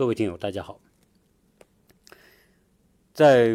[0.00, 0.80] 各位听友，大家好。
[3.12, 3.54] 在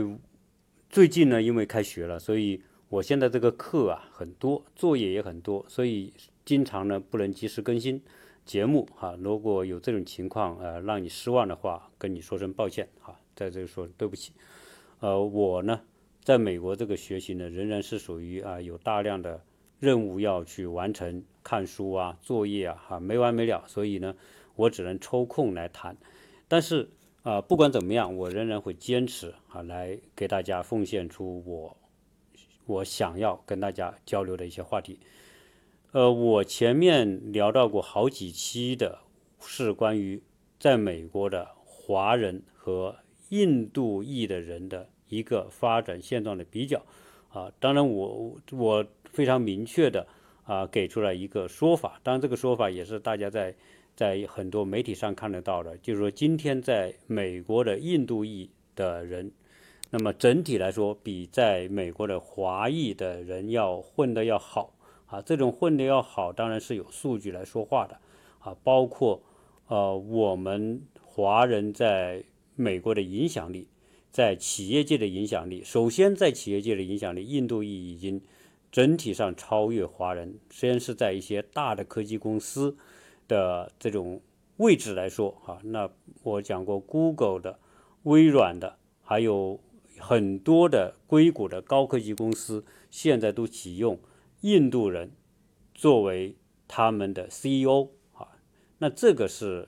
[0.91, 6.13] 最近呢，因为开学了，所以我现在这个课啊很多，作业也很多，所以
[6.45, 7.99] 经常呢不能及时更新
[8.45, 9.17] 节目哈。
[9.19, 14.31] 如果有这种情况，呃，让你失望的话，跟你说声抱歉哈，在这里说对不起。
[14.99, 15.81] 呃，我呢
[16.21, 19.43] 在美国这个学习呢，仍然是属于啊有大量的
[19.79, 24.15] 任务要去完成，看书啊、作业啊，哈没完没了，所以呢，
[24.55, 25.97] 我只能抽空来谈。
[26.47, 26.89] 但是
[27.23, 31.75] 啊，不管怎么样，我仍然会坚持啊，来给大家奉献出我
[32.67, 34.99] 我想要跟大家交流的一些话题。
[35.91, 38.99] 呃，我前面聊到过好几期的，
[39.39, 40.21] 是关于
[40.59, 42.95] 在美国的华人和
[43.29, 46.85] 印度裔的人的一个发展现状的比较
[47.29, 47.51] 啊。
[47.59, 50.05] 当然，我我非常明确的
[50.43, 51.99] 啊，给出了一个说法。
[52.03, 53.55] 当然，这个说法也是大家在。
[53.95, 59.31] 在很多媒体上看得到的，就是说今天在美国的印度裔的人，
[59.89, 64.73] 那么整体来说比在美国的华裔的人要混得要好
[65.05, 65.21] 啊。
[65.21, 67.97] 这种混得要好，当然是有数据来说话的
[68.39, 69.23] 啊，包括
[69.67, 72.21] 呃我们华人在
[72.55, 73.69] 美国的影响力，
[74.11, 75.63] 在企业界的影响力。
[75.63, 78.21] 首先在企业界的影响力，印度裔已经
[78.73, 82.75] 整体上超越华人，虽然是在一些大的科技公司。
[83.27, 84.21] 的这种
[84.57, 85.89] 位置来说，哈，那
[86.23, 87.59] 我讲过，Google 的、
[88.03, 89.59] 微软的，还有
[89.97, 93.99] 很多的硅谷的高科技公司，现在都启用
[94.41, 95.11] 印度人
[95.73, 96.35] 作为
[96.67, 98.27] 他们的 CEO 啊，
[98.77, 99.67] 那这个是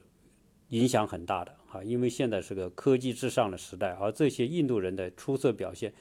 [0.69, 5.93] 影响很大的啊，因为现在是个科技至上的时代，而这些印度人的出色表现，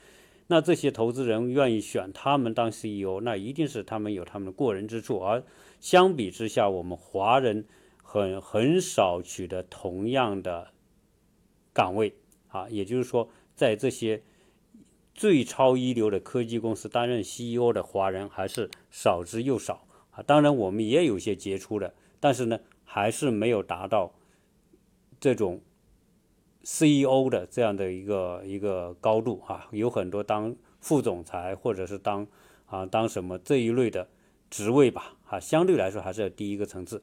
[0.46, 5.42] 那这些投资人愿意选他们当 CEO，那一定是他们有他们的过人之处，而。
[5.80, 7.66] 相比之下，我们华人
[8.02, 10.72] 很很少取得同样的
[11.72, 12.14] 岗位
[12.48, 14.22] 啊，也就是说，在这些
[15.14, 20.22] 最超一流的科技公司担任 CEO 的华人还是少之又少啊。
[20.22, 24.12] 当然，我们也有些杰出的，但是呢，还是没有达到
[25.20, 25.60] 这种
[26.62, 29.68] CEO 的这样的一个一个高度啊。
[29.70, 32.26] 有很多当副总裁或者是当
[32.66, 34.08] 啊当什么这一类的。
[34.48, 37.02] 职位吧，啊，相对来说还是要低一个层次。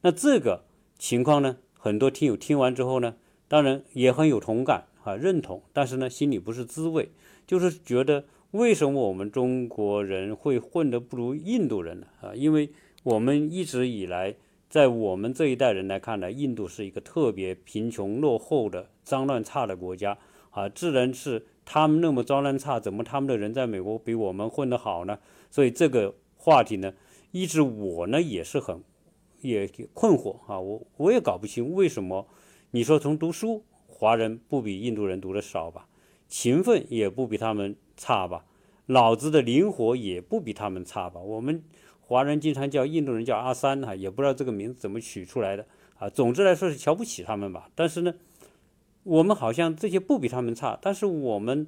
[0.00, 0.64] 那这个
[0.98, 3.14] 情况呢，很多听友听完之后呢，
[3.46, 7.10] 当然也很有同感啊，认同，但是呢，心里不是滋味，
[7.46, 12.06] 就是觉得为什么我们中国人会混得不如印度人呢？
[12.20, 12.72] 啊，因为
[13.04, 14.34] 我们一直以来，
[14.68, 20.18] 在我们这一代人来看呢，印度是一个特别贫穷落后的脏乱差的国家
[20.50, 25.18] 啊，自然是他们那么脏乱差，怎么他们的人在美国比我们混得好呢？
[25.50, 26.14] 所以这个。
[26.44, 26.92] 话题呢，
[27.32, 28.82] 一直我呢也是很
[29.40, 32.28] 也困惑啊，我我也搞不清为什么
[32.70, 35.88] 你说从读书，华人不比印度人读的少吧，
[36.28, 38.44] 勤奋也不比他们差吧，
[38.86, 41.20] 脑子的灵活也不比他们差吧。
[41.20, 41.64] 我们
[42.00, 45.66] 华人经常叫印度人叫阿三哈，也不知道这个名字怎么取出来的
[45.98, 46.08] 啊。
[46.08, 47.70] 总之来说是瞧不起他们吧。
[47.74, 48.14] 但是呢，
[49.02, 51.66] 我们好像这些不比他们差，但是我们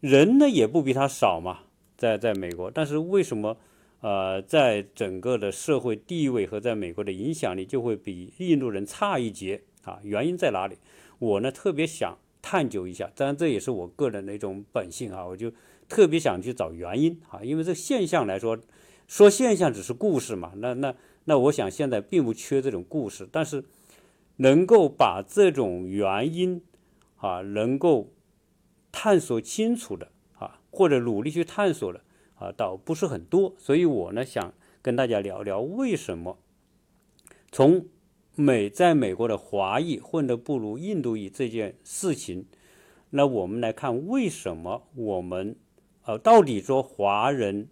[0.00, 1.60] 人呢也不比他少嘛，
[1.96, 3.58] 在在美国，但是为什么？
[4.06, 10.78] 呃，在整个的社会地位和在美国的影响力就会比印度人差一截啊，原因在哪里？
[11.18, 15.52] 我呢特别想探究一下，当然这也是我个人的一种本性啊，我就
[15.88, 18.56] 特别想去找原因啊，因为这现象来说，
[19.08, 20.94] 说现象只是故事嘛，那那
[21.24, 23.64] 那我想现在并不缺这种故事，但是
[24.36, 26.62] 能够把这种原因
[27.16, 28.12] 啊，能够
[28.92, 32.02] 探索清楚的啊，或者努力去探索的。
[32.36, 34.52] 啊，倒不是很多，所以我呢想
[34.82, 36.36] 跟大家聊聊为什么
[37.50, 37.86] 从
[38.34, 42.44] 美在美国的华裔混得不如印度裔这件事情，
[43.08, 45.56] 那我们来看为什么我们
[46.04, 47.68] 呃到底说华人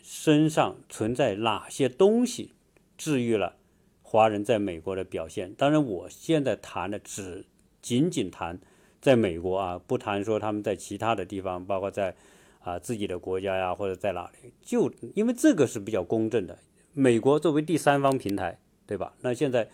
[0.00, 2.52] 身上存在哪些东西
[2.96, 3.56] 治愈了
[4.02, 5.52] 华人在美国的表现？
[5.54, 7.44] 当然，我现在谈的只
[7.82, 8.60] 仅仅谈
[9.00, 12.14] 在美国啊，不谈说他们在其他的地方，包括在。
[12.64, 16.58] 啊，自己的国家呀，或者在哪里，就因为这个是比较公正的。
[16.94, 19.14] 美国作为第三方平台，对吧？
[19.20, 19.68] 那现在，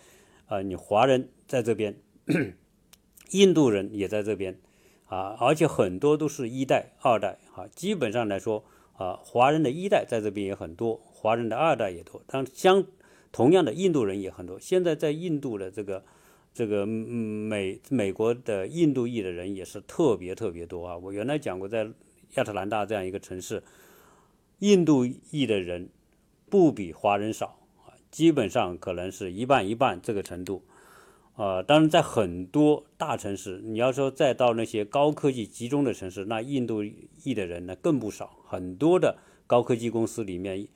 [0.47, 1.95] 啊，你华人在这边，
[3.31, 4.59] 印度人也在这边，
[5.05, 8.65] 啊，而且很多都是一代、二代，啊，基本上来说，
[8.97, 12.21] 啊，华人的一代在这边也很多，华人的二代也多。
[12.27, 12.83] 但相
[13.31, 14.59] 同样的，印度人也很多。
[14.59, 16.03] 现在在印度的这个
[16.53, 20.97] 这个美美国的印度裔的人也是特别特别多啊。
[20.97, 21.87] 我原来讲过在。
[22.35, 23.63] 亚特兰大这样一个城市，
[24.59, 25.89] 印度裔的人
[26.49, 30.63] 不比华人少啊，基本上可能是一半一半这个程度。
[31.37, 39.17] 呃，当然在很多大城市，你要说再到那些高科技集中的城市，那印度裔的人呢更不少，很多的
[39.47, 40.67] 高科技公司里面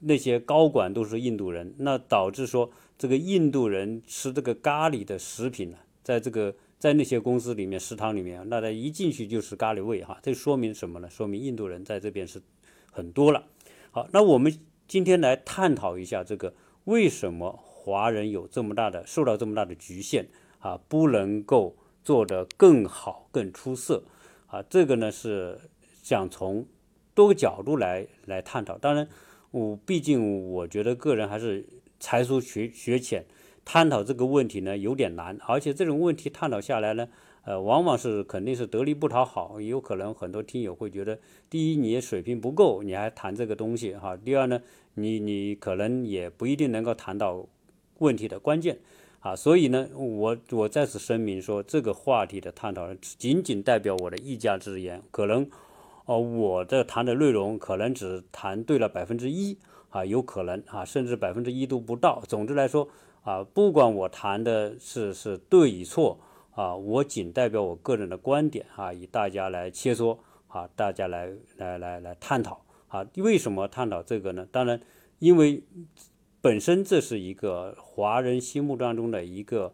[0.00, 11.08] 那些高管都是印度人，那导致说这个印度人吃这个咖喱的食品呢，在这个在那些公司里面食堂里面，那他一进去就是咖喱味哈，这说明什么呢？
[11.08, 12.42] 说明印度人在这边是
[12.92, 13.46] 很多了。
[13.90, 14.54] 好，那我们
[14.86, 16.52] 今天来探讨一下这个
[16.84, 17.58] 为什么。
[17.86, 20.26] 华人有这么大的受到这么大的局限
[20.58, 24.02] 啊，不能够做得更好、更出色
[24.46, 24.62] 啊。
[24.70, 25.58] 这个呢是
[26.02, 26.66] 想从
[27.14, 28.78] 多个角度来来探讨。
[28.78, 29.06] 当然，
[29.50, 31.66] 我毕竟我觉得个人还是
[32.00, 33.26] 才疏学学浅，
[33.64, 35.38] 探讨这个问题呢有点难。
[35.46, 37.08] 而且这种问题探讨下来呢，
[37.44, 39.60] 呃，往往是肯定是得力不讨好。
[39.60, 41.18] 也有可能很多听友会觉得，
[41.48, 44.16] 第一你水平不够，你还谈这个东西哈。
[44.16, 44.60] 第二呢，
[44.94, 47.46] 你你可能也不一定能够谈到。
[47.98, 48.76] 问题的关键
[49.20, 55.48] 啊，所以呢，我我再次声明说，这个话题的探讨仅仅代表我的一家之言，可能
[56.04, 59.56] 哦，我的谈的内容可能只谈对了百分之一
[59.90, 62.20] 啊，有可能啊，甚至百分之一都不到。
[62.26, 62.88] 总之来说
[63.24, 66.20] 啊，不管我谈的是是对与错
[66.52, 70.16] 啊，我仅代表我个人的观点啊，以大家来切磋
[70.46, 74.46] 啊，大家来来来来探讨啊，为什么探讨这个呢？
[74.52, 74.80] 当然，
[75.18, 75.64] 因为。
[76.44, 79.72] 本身这是一个华人心目当中的一个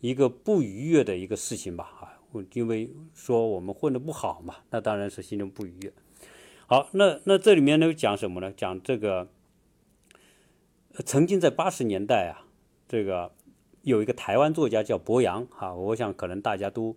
[0.00, 2.16] 一个不愉悦的一个事情吧啊，
[2.54, 5.92] 因为说我们混得不好嘛，那当然是心中不愉悦。
[6.66, 8.50] 好，那那这里面呢讲什么呢？
[8.56, 9.28] 讲这个
[11.04, 12.47] 曾经在八十年代啊，
[12.88, 13.30] 这个
[13.82, 16.96] 有一个台湾作家叫博洋哈，我想可能大家都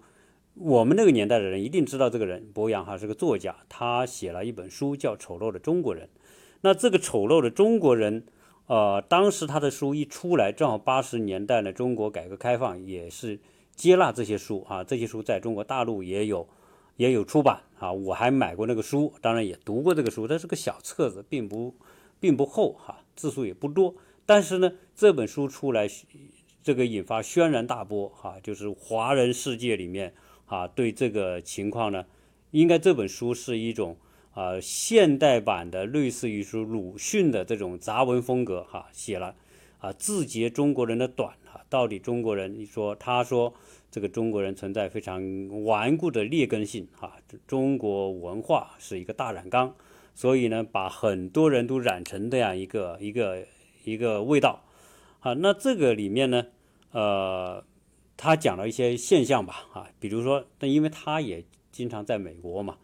[0.56, 6.08] 我们那个年代的人一定知道这个人，博洋哈是个作家，他写了一本书叫《丑陋的中国人》。
[6.62, 8.26] 那这个丑陋的中国人。
[8.68, 13.38] 呃，当时他的书一出来，正好八十年代呢，中国改革开放也是
[13.76, 16.48] 接纳这些书啊，这些书在中国大陆也有
[16.96, 21.76] 也有出版啊，我还买过那个书，当然也读过这个书，它是个小册子，并不
[22.18, 23.94] 并不厚哈，字数也不多，
[24.33, 25.86] 但是呢，这本书出来，
[26.63, 30.13] 这个引发轩然大波哈，就是华人世界里面
[30.45, 32.06] 啊，对这个情况呢，
[32.51, 33.98] 应该这本书是一种。
[34.33, 39.36] 啊，现代版的类似于说鲁迅的这种杂文风格，哈，写了
[39.80, 43.54] 啊，自截中国人的短哈，到底中国人，你说他说
[43.92, 45.22] 这个中国人存在非常
[45.66, 49.75] 顽固的劣根性，哈，中国文化是一个大染缸，
[50.16, 53.45] 所以呢，把很多人都染成这样一个一个
[53.83, 54.63] 一个味道，
[55.19, 56.48] 啊，那这个里面呢，
[56.92, 57.63] 呃，
[58.18, 62.78] 他讲了一些现象吧，啊，比如说，但因为他也经常在美国嘛。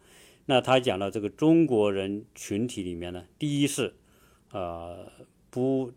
[0.49, 3.93] 那他讲到这个中国人群体里面呢，第一是，
[4.51, 5.11] 呃，
[5.49, 5.91] 不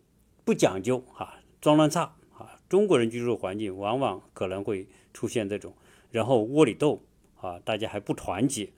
[0.45, 5.73] 不讲究哈，脏乱差啊，中国人居住环境往往可能会出现这种，
[6.11, 7.01] 然后窝里斗
[7.41, 8.71] 啊，大家还不团结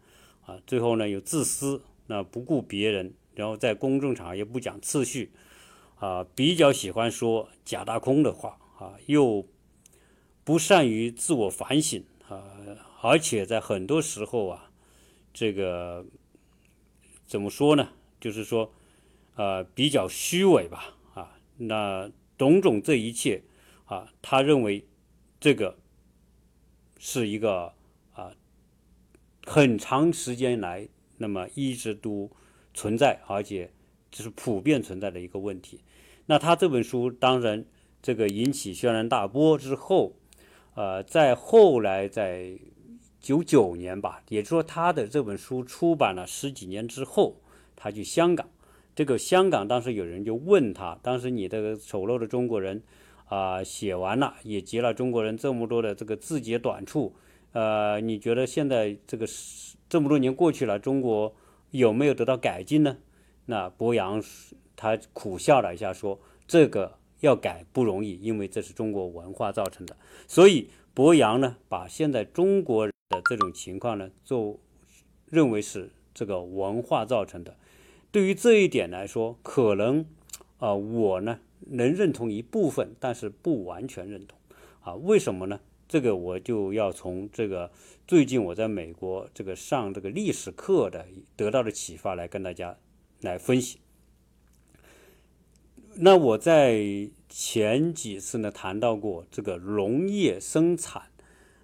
[0.45, 5.33] 啊，最后呢有自私，那不顾别人，然后在公众场合也不讲次序
[6.03, 9.47] 啊，比较喜欢说假大空的话啊，又
[10.43, 12.43] 不善于自我反省啊，
[13.03, 14.69] 而且在很多时候啊。
[15.35, 16.05] 这个
[17.27, 17.89] 怎么说呢？
[18.21, 18.71] 就是说，
[19.35, 23.43] 呃，比较虚伪吧，啊，那种种这一切，
[23.87, 24.87] 啊，他认为
[25.41, 25.79] 这个
[26.99, 27.73] 是一个
[28.13, 28.35] 啊
[29.47, 32.31] 很长时间来那么一直都
[32.75, 33.73] 存在，而且
[34.11, 35.81] 就是普遍存在的一个问题。
[36.27, 37.65] 那他这本书当然
[38.01, 40.15] 这个引起轩然大波之后，
[40.75, 42.59] 呃，在后来在。
[43.23, 47.37] 九九年吧，也就是说，他的这本书出版了十几年之后，
[47.77, 48.49] 他去香港。
[48.97, 52.83] 这个香港当时有人就问他，当时你的丑陋的中国人
[53.29, 57.15] 啊，写完了也截了中国人这么多的这个字节短处，
[57.53, 59.25] 呃，你觉得现在这个
[59.89, 61.33] 这么多年过去了，中国
[61.71, 62.97] 有没有得到改进呢？
[63.47, 64.21] 那博洋
[64.83, 69.97] 他苦笑了一下，说这个要改不容易，因为这是中国文化造成的。
[70.27, 72.91] 所以博洋呢，把现在中国。
[73.13, 74.59] 的这种情况呢，就
[75.29, 77.55] 认为是这个文化造成的。
[78.11, 80.07] 对于这一点来说，可能
[80.57, 84.39] 啊，我呢能认同一部分，但是不完全认同。
[84.81, 85.61] 啊，为什么呢？
[85.87, 87.71] 这个我就要从这个
[88.07, 92.79] 最近我在美国这个上这个历史课的得到的启发来跟大家
[93.21, 93.79] 来分析。
[95.97, 101.05] 那我在前几次呢谈到过这个农业生产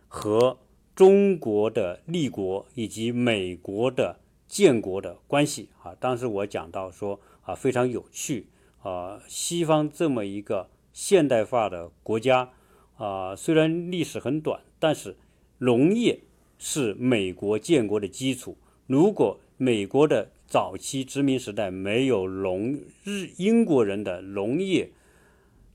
[0.06, 0.58] 和。
[0.98, 4.18] 中国的立国以及美国的
[4.48, 8.48] 建国的关系啊，当时我讲到说啊非常有趣
[8.82, 12.50] 啊，西方这么一个现代化的国家
[12.96, 15.16] 啊，虽然历史很短，但是
[15.58, 16.18] 农业
[16.58, 18.58] 是美国建国的基础。
[18.88, 24.90] 如果美国的早期殖民时代没有农日英国人的农业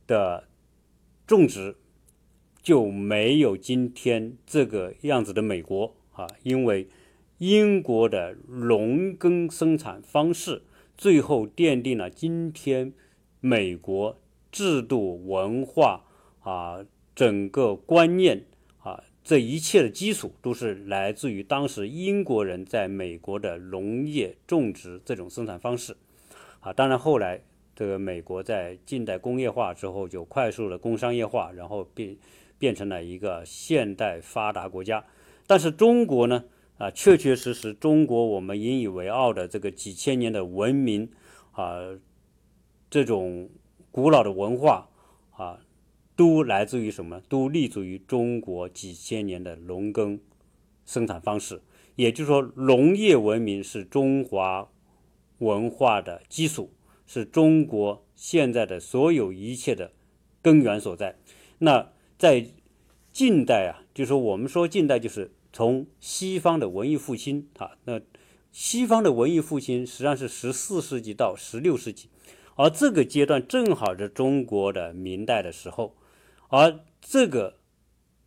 [0.08, 0.48] 的
[1.28, 1.76] 种植，
[2.64, 6.88] 就没有今天这个样子的美国啊，因为
[7.38, 10.64] 英国的农耕生产方式，
[10.98, 12.94] 最后奠定了今天
[13.40, 14.20] 美国
[14.52, 16.04] 制度、文化
[16.40, 18.46] 啊整个观念
[19.24, 25.96] 这一切的基础，都是来自于当时英国人在美国的农业种植这种生产方式
[26.60, 26.74] 啊。
[26.74, 27.42] 当然后来
[27.76, 32.18] 这个美国在近代工业化之后，就快速的工商业化，然后变。
[32.60, 35.04] 变成了一个现代发达国家，
[35.46, 36.46] 但是中国呢？
[36.78, 41.10] 啊，确确实实，中国我们引以为傲的这个几千年的文明
[41.52, 41.80] 啊，
[42.90, 43.50] 这种
[43.92, 44.88] 古老的文化
[45.32, 45.60] 啊，
[46.16, 47.22] 都来自于什么？
[47.28, 50.20] 都立足于中国几千年的农耕
[50.86, 51.62] 生产方式。
[51.96, 54.70] 也就是说，农业文明是中华
[55.40, 56.72] 文化的基础，
[57.06, 59.92] 是中国现在的所有一切的
[60.42, 61.18] 根源所在。
[61.60, 62.48] 那在
[63.12, 68.02] 近代啊，就说我们说近代就是从西方的文艺复兴啊，那
[68.52, 72.10] 西方的文艺复兴实际上是十四世纪到十六世纪，
[72.56, 75.96] 而这个阶段正好是中国的明代的时候，
[76.56, 77.56] 而这个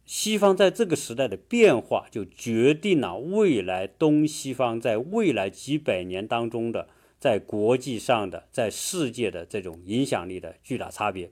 [0.05, 6.89] 西方在这个时代的变化，就决定了未来东西方在未来几百年当中的
[7.21, 11.31] 在国际上的在世界的这种影响力的巨大差别。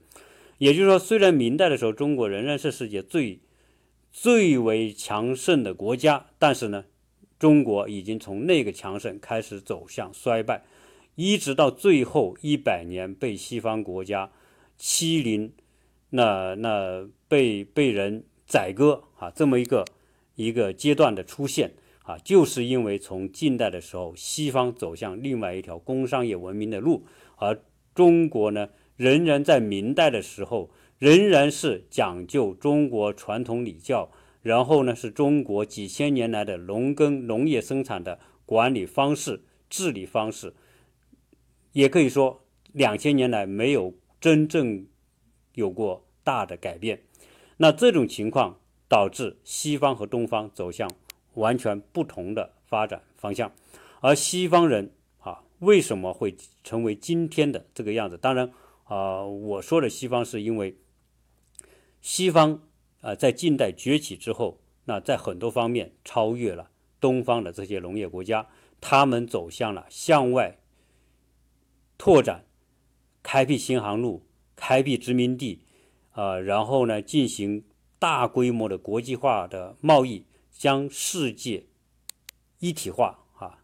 [0.59, 3.41] 也就是说，虽然明代的时候中国仍然是世界最
[4.13, 6.85] 最为强盛的国家，但是呢，
[7.41, 10.63] 中国已经从那个强盛开始走向衰败，
[11.17, 14.31] 一直到最后一百年被西方国家
[14.77, 15.53] 欺凌，
[16.17, 19.85] 那那被被人宰割啊，这么一个
[20.37, 27.05] 一个阶段的出现啊，就是因为从近代的时候，西方走向另外一条工商业文明的路，
[27.37, 27.61] 而
[27.95, 28.69] 中国呢？
[28.97, 34.09] 仍然在明代的时候，仍然是讲究中国传统礼教，
[34.41, 40.55] 然后呢是中国几千年来的农耕农业生产的管理方式、治理方式，
[41.73, 44.87] 也可以说两千年来没有真正
[45.55, 47.05] 有过大的改变。
[47.59, 50.91] 那这种情况导致西方和东方走向
[51.35, 53.53] 完全不同的发展方向，
[54.01, 54.91] 而西方人
[55.21, 58.19] 啊为什么会成为今天的这个样子？
[58.19, 58.53] 当然。
[58.85, 60.77] 啊，我说的西方是因为
[62.03, 62.61] 西方
[63.01, 66.69] 啊，在近代崛起之后，那在很多方面超越了
[67.01, 68.47] 东方的这些农业国家，
[68.83, 70.59] 他们走向了向外
[71.97, 72.45] 拓展、
[73.23, 75.64] 开辟新航路、开辟殖民地，
[76.15, 77.65] 啊，然后呢进行
[77.99, 81.67] 大规模的国际化的贸易，将世界
[82.59, 83.59] 一体化啊，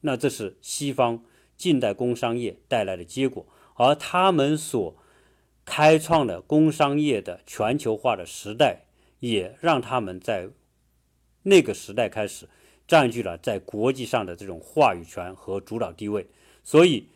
[0.00, 1.22] 那这是西方
[1.56, 3.46] 近代工商业带来的结果。
[3.74, 4.96] 而他们所
[5.64, 8.84] 开创的工商业的全球化的时代，
[9.20, 10.50] 也让他们在
[11.44, 12.48] 那个时代开始
[12.86, 16.26] 占据了在国际上的这种话语权和主导地位。
[16.62, 17.06] 所以，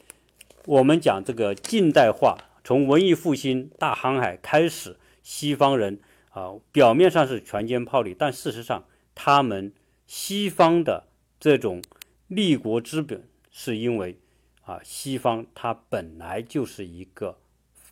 [0.64, 9.72] 我们讲这个近代化，从文艺复兴、大航海开始，西方人啊，表面上是全歼炮利，但事实上，他们
[10.06, 11.06] 西方的
[11.38, 11.80] 这种
[12.26, 14.18] 立国之本，是因为。
[14.66, 17.38] 啊，西方它本来就是一个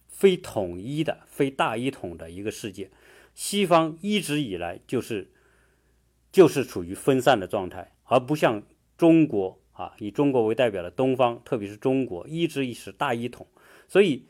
[0.09, 2.91] 非统一的、非大一统的一个世界，
[3.35, 5.31] 西方一直以来就是
[6.31, 8.63] 就是处于分散的状态，而不像
[8.97, 13.47] 中国啊，以中国为代表的东方，特别是中国一直以是大一统，
[13.87, 14.25] 所以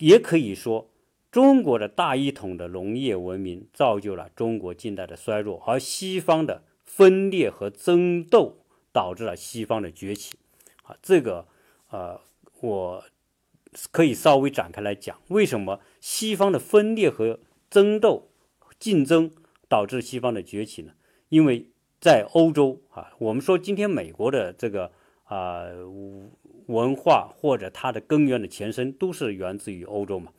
[0.00, 0.90] 也可以说，
[1.30, 8.58] 中国的大一统的农业文明造就了中国近代的衰弱，而西方的分裂和争斗
[8.92, 10.36] 导致了西方的崛起。
[10.82, 11.46] 啊这个，
[11.90, 12.20] 呃，
[12.60, 13.04] 我
[13.92, 17.38] 可以稍微展开来讲，为什么西方的分裂和
[17.70, 18.30] 争斗、
[18.78, 19.30] 竞争
[19.68, 20.94] 导致西方的崛起呢？
[21.28, 21.68] 因为
[22.00, 24.90] 在欧洲啊，我们说今天美国的这个
[25.24, 25.66] 啊
[26.70, 30.32] 文化或者它的根源的前身都是源自于欧洲嘛。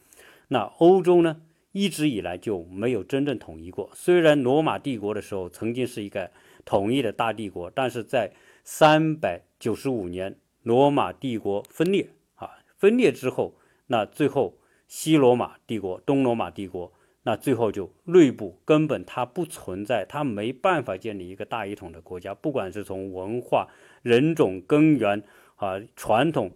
[0.48, 3.90] 那欧洲呢，一直以来就没有真正统一过。
[3.94, 6.32] 虽然罗马帝国的时候曾经是一个
[6.66, 8.32] 统一的大帝国，但是在
[8.64, 10.38] 三百九十五年。
[10.64, 13.56] 罗马帝国分裂啊，分裂之后，
[13.88, 23.70] 那最后西罗马帝国、东罗马帝国，那最后就内部根本它不存在，它没办法建立一个大一统的国家，不管是从文化、
[24.04, 25.24] 人种根源
[25.62, 26.52] 啊、传统，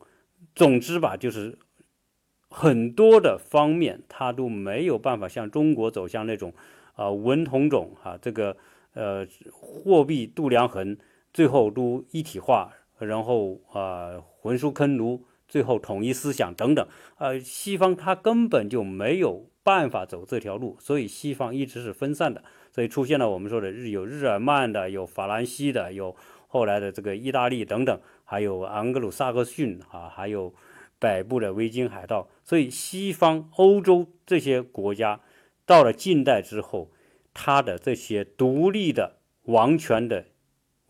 [0.56, 1.60] 总之吧，就是
[2.50, 6.52] 很多的方面，它都没有办法像中国走向那种
[6.96, 8.58] 啊文同种啊这个
[8.96, 10.98] 呃货币度量衡
[11.32, 16.88] 最后都一体化，然后啊焚书坑儒最后统一思想等等，
[17.20, 26.16] 呃西方它根本就没有办法走这条路，所以西方一直是分散的，所以出现了我们说的日有日耳曼的，有法兰西的，有
[26.48, 30.54] 后来的这个意大利等等，还有昂格鲁萨克逊啊，还有。
[30.98, 35.20] 北部的维京海盗，所以西方欧洲这些国家
[35.66, 36.90] 到了近代之后，
[37.34, 40.28] 它的这些独立的王权的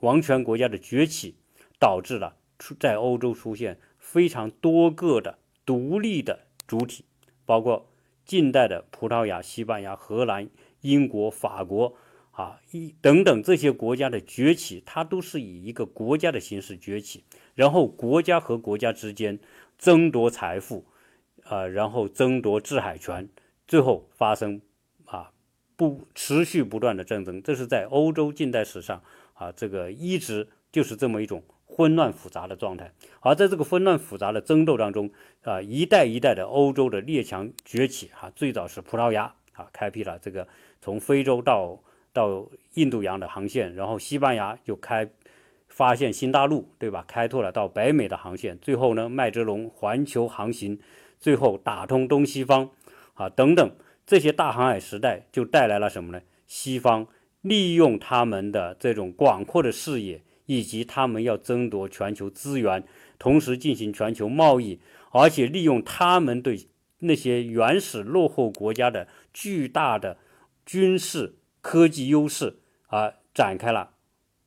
[0.01, 1.37] 王权国家的崛起，
[1.79, 7.03] 导致了出在欧洲出现非常多个的独立的主体，
[7.43, 7.91] 包括
[8.23, 10.47] 近代的葡萄牙、西班牙、荷兰、
[10.81, 11.97] 英国、法国
[12.35, 17.23] 啊一等等这些国家的崛起，它都是以一个国家的形式崛起，
[17.55, 19.39] 然后国家和国家之间。
[19.77, 20.85] 争夺财富，
[21.43, 23.27] 啊，然后争夺制海权，
[23.67, 24.61] 最后发生
[25.03, 25.33] 啊
[25.75, 32.93] 不持续不断的战争，这是在欧洲近代史上啊，这个一直就是这么一种混乱复杂的状态。
[33.19, 35.11] 而在这个混乱复杂的争斗当中，
[35.41, 40.47] 啊，一代一代的欧洲的列强崛起，哈，最早是葡萄牙啊，开辟了这个
[40.79, 41.77] 从非洲到
[42.15, 45.07] 到印度洋的航线，然后西班牙就开。
[45.67, 47.03] 发现新大陆，对吧？
[47.05, 50.79] 开拓了到北美的航线，最后呢，麦哲龙环球航行，
[51.19, 52.69] 最后打通东西方，
[53.15, 56.21] 啊，等等这些大航海时代就带来了什么呢？
[56.47, 57.05] 西方
[57.41, 62.81] 利用他们的这种广阔的视野，以及他们要争夺全球资源，
[63.19, 64.79] 同时进行全球贸易，
[65.11, 66.69] 而且利用他们对
[66.99, 70.17] 那些原始落后国家的巨大的
[70.65, 73.95] 军事科技优势而展开了。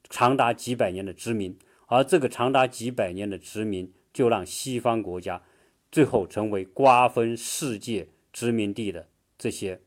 [0.09, 5.43] 长达几百年的殖民，而这个长达几百年的殖民，就让西方国家
[5.91, 9.81] 最后成为瓜分世界殖民地的这些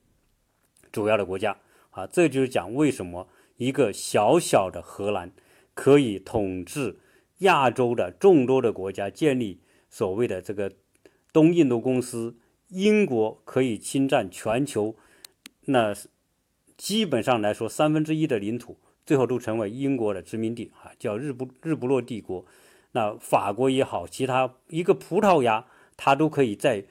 [0.91, 1.57] 主要的国家。
[1.91, 5.31] 啊，这就是讲为什么一个小小的荷兰
[5.73, 6.99] 可以统治
[7.39, 10.73] 亚洲的众多的国家，建立所谓的这个
[11.31, 12.35] 东印度公司；
[12.67, 14.97] 英国可以侵占全球，
[15.61, 15.95] 那
[16.81, 18.75] 基本上来说三分之一的领土。
[19.05, 22.43] 最后都成为英国的殖民地啊，叫日不日不落帝国。
[22.93, 26.85] 那法国也好，其他一个葡萄牙，它都可以在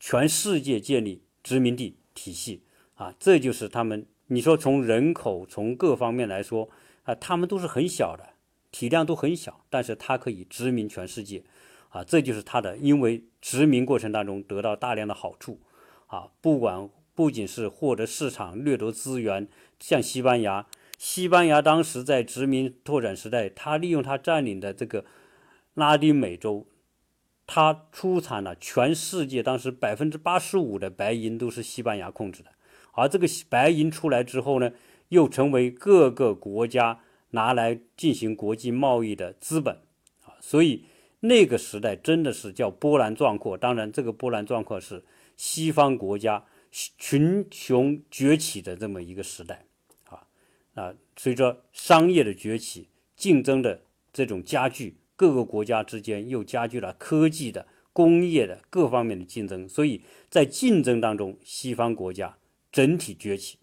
[0.00, 2.62] 全世界建立殖民地体系
[2.94, 3.14] 啊。
[3.18, 6.70] 这就是他们，你说从人口从各方面来说
[7.02, 8.30] 啊，他们都是很小的，
[8.70, 11.42] 体量都很小，但是它可以殖民全世界
[11.90, 12.02] 啊。
[12.02, 15.60] 这就是它的，因为殖民过程当中得到大量的好处
[16.06, 19.48] 啊，不管不仅是获得市场、掠夺资源，
[19.78, 20.66] 像西班牙。
[20.96, 25.04] 西班牙当时在殖民拓展时代，他利用他占领的这个
[25.74, 26.66] 拉丁美洲，
[27.46, 32.50] 他出产了全世界当时百分之八十五的白银都是西班牙控制的，
[32.92, 34.72] 而这个白银出来之后呢，
[35.08, 37.00] 又成为各个国家
[37.30, 39.74] 拿来进行国际贸易的资本
[40.24, 40.86] 啊，所以
[41.20, 43.58] 那个时代真的是叫波澜壮阔。
[43.58, 45.04] 当然，这个波澜壮阔是
[45.36, 49.64] 西方国家群雄崛起的这么一个时代。
[50.06, 50.26] 啊
[50.74, 53.82] 啊，随着商业的崛起，竞争的
[54.12, 62.36] 这种加剧，各个国家之间又加剧了科技的、工业的各方面的竞争，所以在竞争当中，西方国家
[62.72, 63.58] 整体崛起，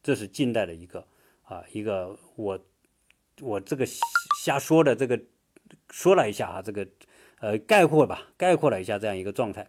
[0.00, 1.08] 这是近代的一个
[1.42, 2.64] 啊一个我
[3.40, 3.84] 我这个
[4.44, 5.20] 瞎说的这个
[5.90, 6.86] 说了一下啊，这个
[7.40, 9.68] 呃概括吧，概括了一下这样一个状态。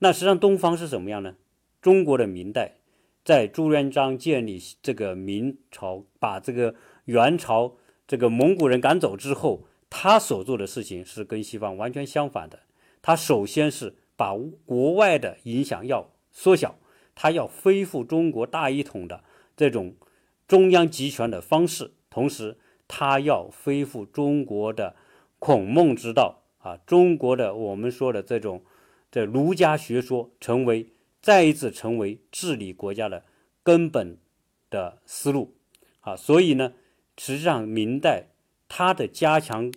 [0.00, 1.36] 那实际上东方是什么样呢？
[1.80, 2.76] 中国的明代。
[3.22, 12.60] 在朱元璋建立这个明朝，把这个元朝这个蒙古人赶走之后，他所做的事情是跟西方完全相反的。
[13.02, 16.78] 他首先是把国外的影响要缩小，
[17.14, 19.22] 他要恢复中国大一统的
[19.54, 19.94] 这种
[20.48, 22.56] 中央集权的方式，同时
[22.88, 24.96] 他要恢复中国的
[25.38, 28.64] 孔孟之道啊，中国的我们说的这种
[29.10, 30.86] 这儒家学说成为。
[31.22, 33.24] 再一次成为治理国家的
[33.62, 34.16] 根本
[34.70, 35.54] 的思路
[36.00, 36.72] 啊，所以呢，
[37.18, 38.28] 实际上明代
[38.68, 39.70] 它的加强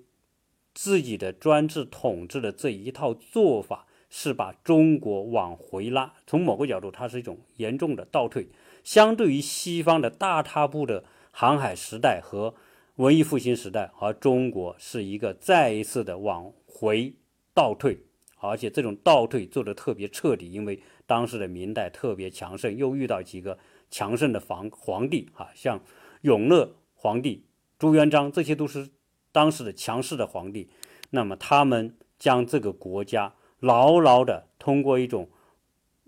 [0.74, 6.14] 自己的专制统治的这一套做法，是把中国往回拉。
[6.26, 8.48] 从某个角度，它是一种严重的倒退。
[8.86, 12.56] 相对于西方的大踏步的航海时代和
[12.96, 17.14] 文艺复兴时代，而中国是一个再一次的往回
[17.54, 18.00] 倒退，
[18.38, 20.82] 而且这种倒退做得特别彻底，因为。
[21.14, 23.60] 当时的明代特别强盛，又遇到几个
[23.92, 25.80] 强盛的皇皇帝啊，像
[26.22, 27.46] 永乐皇帝、
[27.78, 28.90] 朱元璋，这些都是
[29.32, 30.72] 当时的强势的皇帝。
[31.12, 35.30] 那么他们将这个国家牢牢的通过一种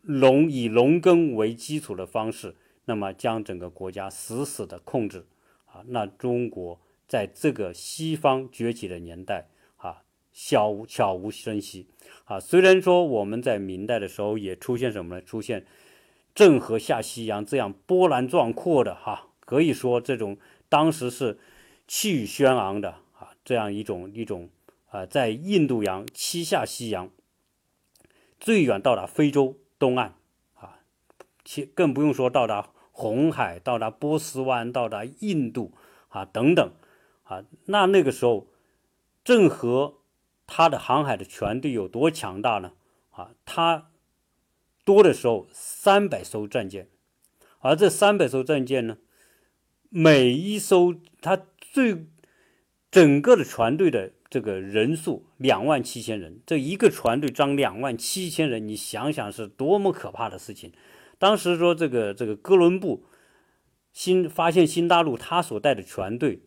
[0.01, 5.27] 农以农耕为基础的方式，那么将整个国家死死的控制
[5.67, 9.49] 啊，那中国在这个西方崛起的年代
[10.35, 11.87] 悄悄无声息
[12.25, 12.39] 啊。
[12.39, 15.21] 虽然说我们在明代的时候也出现什么呢？
[15.21, 15.65] 出现
[16.35, 21.39] 郑和下西洋这样波澜壮阔的哈，可以说这种当时是
[21.87, 24.49] 气宇轩昂的啊，这样一种一种
[24.89, 27.09] 啊，在印度洋七下西洋，
[28.39, 29.57] 最远到达非洲。
[29.77, 30.15] 东岸，
[30.53, 30.79] 啊，
[31.43, 35.73] 其更不用说到达红海、到达波斯湾、到达印度
[36.07, 36.71] 啊等等，
[37.23, 38.47] 啊，那那个时候，
[39.25, 39.95] 郑和
[40.47, 42.73] 他的航海的船队有多强大呢？
[43.11, 43.91] 啊，他
[44.83, 46.89] 多的时候三百艘战舰，
[47.59, 48.97] 而这三百艘战舰呢，
[49.89, 52.07] 每一艘他最
[52.89, 54.11] 整个的船队的。
[54.27, 60.73] 这个人数两万七千人，这一个船队装两万七千人，你想想是多么可怕的事情。
[61.17, 63.05] 当时说这个这个哥伦布
[63.93, 66.41] 新发现新大陆，他所带的船队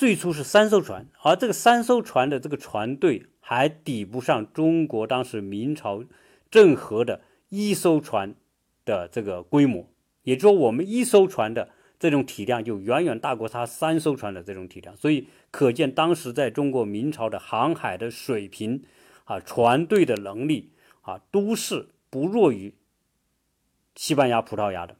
[0.00, 6.02] 最初是三艘船，而这个三艘船的这个船队还抵不上中国当时明朝
[6.50, 8.34] 郑和的一艘船
[8.86, 9.90] 的这个规模，
[10.22, 11.68] 也就是说我们一艘船的。
[11.98, 18.82] 这种体量就远远大过他三艘船的这种体量，所以可见当时在中国明朝的航海的水平
[19.24, 22.74] 啊，船队的能力啊，都是不弱于
[23.94, 24.96] 西班牙、葡萄牙的。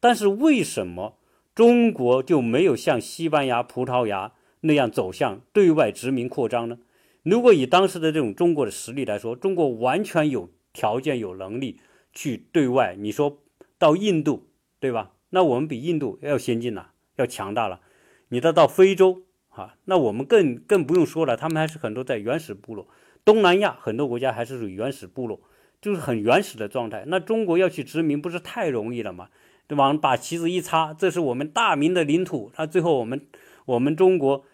[0.00, 1.20] 但是为什么
[1.54, 6.78] 中国就没有像西班牙、葡萄牙那样走向对外殖民扩张呢？
[7.22, 11.78] 如果以当时的这种中国的实力来说，中国完全有条件、有能力
[12.12, 12.96] 去对外。
[12.98, 13.42] 你说
[13.78, 15.12] 到印度，对吧？
[15.30, 17.80] 那我们比印度要先进了，要强大了。
[18.28, 22.88] 你再到非洲啊，那我们更更不用说了，他们还是很多在原始部落。
[23.24, 25.40] 东南亚很多国家还是属于原始部落，
[25.82, 27.04] 就是很原始的状态。
[27.06, 29.28] 那中国要去殖民，不是太容易了吗？
[29.66, 29.92] 对吧？
[29.92, 32.50] 把旗子一插，这是我们大明的领土。
[32.56, 33.26] 那最后我们
[33.70, 34.44] 我们中国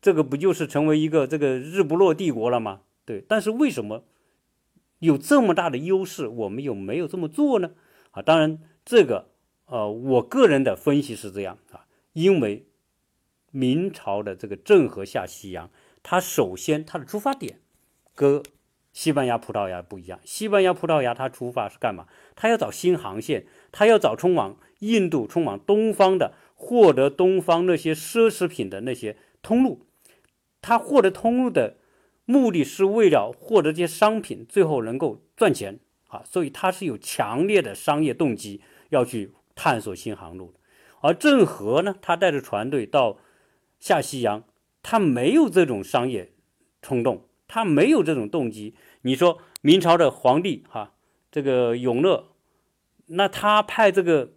[0.00, 2.82] 这个不就是成为一个这个日不落帝国了吗？
[3.04, 3.24] 对。
[3.28, 4.04] 但是为什么
[4.98, 7.70] 有这么大的优势，我们又没有这么做呢？
[8.12, 9.32] 啊，当然这个。
[9.66, 12.66] 呃，我个人的分析是这样啊，因为
[13.50, 15.70] 明朝的这个郑和下西洋，
[16.02, 17.60] 他首先他的出发点
[18.14, 18.42] 跟
[18.92, 20.20] 西班牙、葡萄牙不一样。
[20.22, 22.06] 西班牙、葡萄牙他出发是干嘛？
[22.36, 29.86] 他要找新航线，他要找通往印度、通往东方的，获得东方那些奢侈品的那些通路。
[30.60, 31.76] 他获得通路的
[32.24, 39.34] 目的是为了获得这些商品，最后能够赚钱啊，所以他是有强烈的商业动机要去。
[39.56, 40.52] 探索新航路，
[41.00, 43.18] 而郑和呢，他带着船队到
[43.78, 44.42] 下西洋，
[44.82, 46.32] 他没有这种商业
[46.82, 48.74] 冲动，他没有这种动机。
[49.02, 50.94] 你说明朝的皇帝哈，
[51.30, 52.30] 这个永乐，
[53.06, 54.32] 那他派这个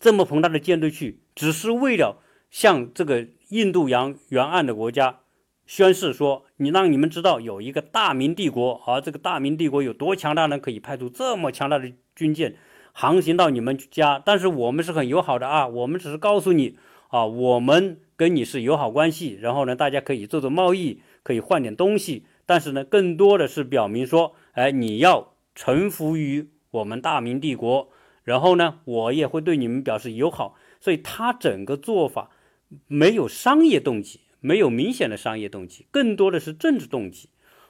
[0.00, 5.20] 这么庞大的舰队去，只是为了向这个印度洋沿岸的国家
[5.66, 10.58] 宣示说，你让你们知道有一个大明帝国，而这个大明帝国有多强大呢？
[10.58, 12.56] 可以派出这么强大的军舰。
[12.92, 16.76] 航行到你们家，但是我们是很友好的啊，我们只是告诉你
[17.08, 27.90] 啊，我们跟你是友好关系，然后呢，大家可以做做贸易，可以换点东西，但是呢，更多的是表明说，哎，你要臣服于我们大明帝国，
[28.24, 32.30] 然后呢，我也会对你们表示友好，所以他整个做法
[32.86, 37.28] 没有商业动机，没有明显的商业动机，更多的是政治动机，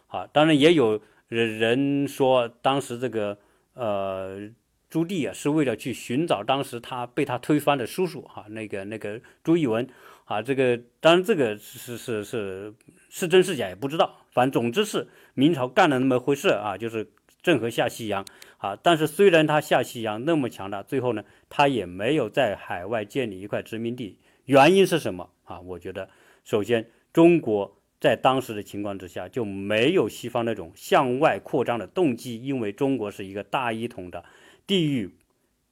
[0.09, 3.39] 啊，当然也有人说当时这个
[3.75, 4.51] 呃。
[4.91, 9.89] 朱棣啊，是为了去寻找当时他被他推翻的叔叔哈，那个那个朱一文
[10.25, 12.75] 啊，这个当然这个是是是
[13.09, 17.09] 是真是假也不知道，反正总之是明朝干了那么回事啊，就是
[17.43, 18.25] 郑和下西洋
[18.59, 18.77] 啊。
[18.83, 24.19] 但是虽然他下西洋那么强大，最后呢，他也没有在海外建立一块殖民地。
[24.47, 25.61] 原因是什么啊？
[25.61, 26.09] 我觉得
[26.45, 34.25] 首先中国在当时的情况之下就没有西方那种向外扩张的动机，因为中国是一个大一统的。
[34.67, 35.11] 地域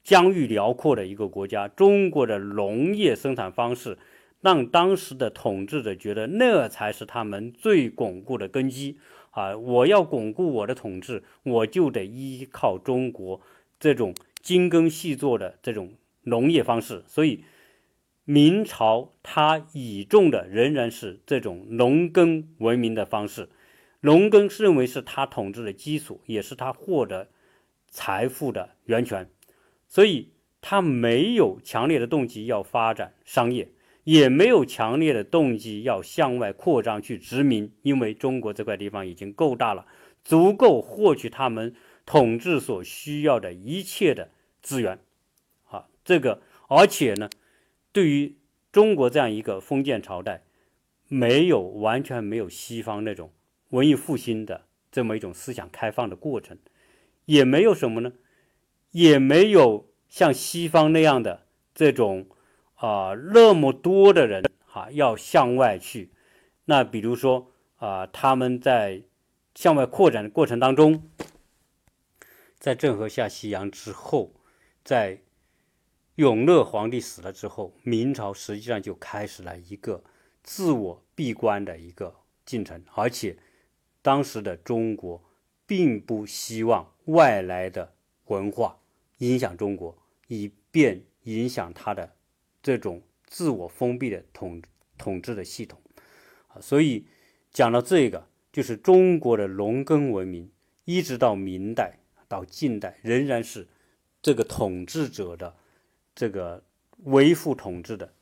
[0.03, 3.97] 疆域辽阔的一个国家，中国的农业生产方式
[4.41, 8.99] 让当时的统治者觉得那才是他们最巩固的根基
[9.31, 9.57] 啊！
[9.57, 13.41] 我要巩固我的统治，我就得依靠中国
[13.79, 17.05] 这种精耕细作的这种农业方式。
[17.07, 17.45] 所以，
[18.25, 23.49] 明朝它倚重的仍然是这种农耕文明的方式，
[24.01, 27.29] 农耕是认为是他统治的基础，也是他获得。
[27.91, 29.31] 财富的源泉，
[29.89, 30.29] 所以
[30.61, 33.71] 他没有强烈的动机要发展商业，
[34.09, 39.87] 也没有强烈的动机要向外扩张去殖民，因为中国这块地方已经够大了，
[40.25, 41.75] 足够获取他们
[42.07, 44.31] 统治所需要的一切的
[44.63, 44.99] 资源，
[45.65, 47.29] 啊，这个而且呢，
[47.93, 48.39] 对于
[48.73, 50.43] 中国这样一个封建朝代，
[51.09, 53.31] 没有完全没有西方那种
[53.69, 56.57] 文艺复兴的这么一种思想开放的过程，
[57.27, 58.15] 也没有什么呢，
[58.93, 61.45] 也没有像西方那样的
[61.75, 62.27] 这种
[62.79, 66.11] 啊那么多的人哈要向外去，
[66.65, 69.03] 那比如说啊他们在
[69.55, 71.09] 向外扩展的过程当中。
[72.59, 74.33] 在郑和下西洋之后，
[74.83, 75.21] 在
[76.17, 80.03] 永乐皇帝死了之后，明朝实际上就开始了一个
[80.43, 83.39] 自我闭关的一个进程，而且
[84.03, 85.23] 当时的中国
[85.67, 88.81] 并不希望外来的文化
[89.19, 92.17] 影响中国，以便影响他的
[92.69, 94.61] 这种自我封闭的统
[94.99, 95.81] 统治的系统。
[96.49, 97.07] 啊，所以
[97.51, 100.51] 讲到这个，就是中国的农耕文明，
[100.85, 101.99] 一直到明代。
[102.31, 103.67] 到近代仍然是
[104.21, 105.57] 这个统治者的
[106.15, 106.63] 这个
[107.05, 108.13] 维护统治的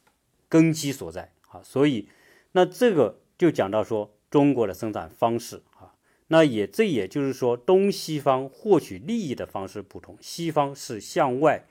[0.49, 2.09] 根基所在啊，所以
[2.53, 5.93] 那这个就讲到说中国的生产方式啊，
[6.29, 11.65] 那也这也就是说东西方获取利益的方式不同，西方是向外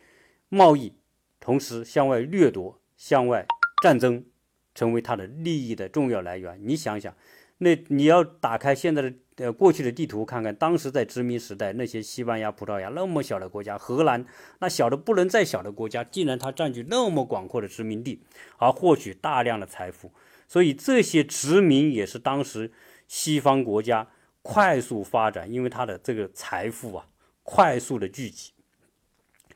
[0.50, 0.92] 贸易，
[1.46, 3.46] 同时向外掠夺、向外
[3.84, 4.26] 战争，
[4.74, 6.60] 成为它的利益的重要来源。
[6.60, 7.16] 你想想，
[7.60, 9.14] 那你要打开现在的。
[9.38, 14.26] 呃，过去的地图看看，当时在殖民时代，那些西班牙、葡萄牙那么小的国家，荷兰
[14.60, 18.24] 那小的不能再小的国家，竟然它占据那么广阔的殖民地，
[18.58, 20.10] 而获取大量的财富。
[20.48, 22.72] 所以这些殖民也是当时
[23.10, 24.08] 西方国家
[24.42, 27.06] 快速发展，因为它的这个财富啊，
[27.44, 28.54] 快速的聚集，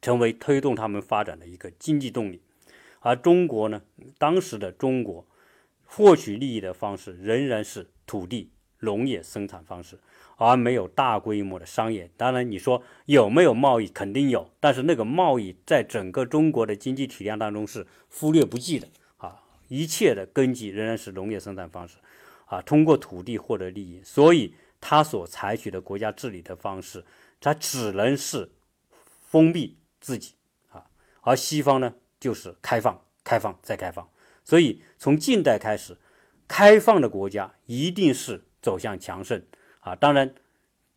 [0.02, 2.42] 成为推动他们发展的一个经济动力。
[3.00, 3.82] 而中国呢，
[4.18, 5.26] 当时的中国
[5.86, 8.52] 获取利益的方式仍然是土地。
[8.82, 10.00] 农业生产方式，
[10.38, 12.10] 而没有大规模的商业。
[12.16, 19.44] 当然，你说有没有贸易，肯定有，但是那个贸易在整个中国的经济体量当中是忽略不计的啊。
[19.68, 21.98] 一切的根基仍然是农业生产方式，
[22.46, 24.02] 啊，通过土地获得利益。
[24.02, 27.04] 所以，他所采取的国家治理的方式，
[27.42, 28.50] 它只能是
[29.28, 30.36] 封闭自己
[30.70, 30.86] 啊。
[31.22, 34.10] 而西方呢，就是开放、开放再开放。
[34.44, 35.98] 所以，从近代开始，
[36.48, 38.44] 开放的国家一定是。
[38.62, 39.42] 走向强盛
[39.80, 39.96] 啊！
[39.96, 40.36] 当然，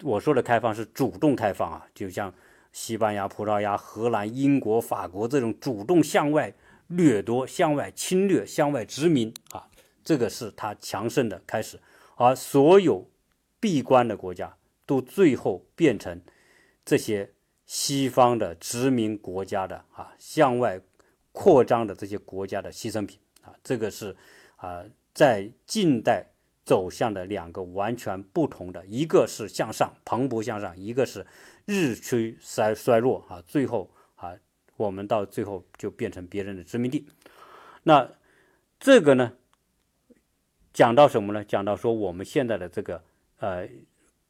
[0.02, 2.34] 我说的开放是主动开放啊，就像
[2.72, 6.52] 西班牙、葡萄牙、荷兰、英国、法国这种主动向外
[6.88, 9.68] 掠夺、向外侵略、向外殖民啊，
[10.02, 11.78] 这个是它强盛的开始。
[12.16, 13.08] 而所有
[13.60, 16.20] 闭关的国家，都最后变成
[16.84, 17.30] 这些
[17.72, 20.78] 西方的殖民国家的啊向外
[21.32, 24.14] 扩张的这些国家的牺牲品啊，这个是
[24.56, 26.28] 啊在近代。
[26.64, 31.26] 走向的两个完全不同的，一个是向上蓬勃向上，一个是
[31.64, 33.42] 日趋衰衰落啊。
[33.44, 34.32] 最后啊，
[34.76, 37.04] 我们到最后就变成别人的殖民地。
[37.82, 38.08] 那
[38.78, 39.32] 这个呢，
[40.72, 41.42] 讲到什么呢？
[41.42, 43.02] 讲到说我们现在的这个
[43.40, 43.68] 呃，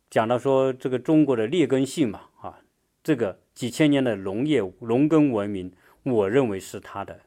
[0.09, 2.61] 讲到说这个中国的劣根性嘛啊，
[3.03, 7.21] 这个几千年的农业农耕文明，我认为是它的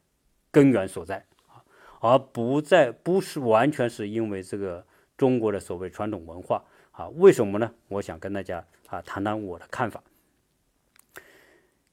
[0.52, 1.64] 根源所在啊，
[2.00, 4.86] 而不在不是完全是因为这个。
[5.18, 7.72] 中国的所谓传统文化啊，为什么呢？
[7.88, 10.04] 我想跟大家啊谈谈我的看法。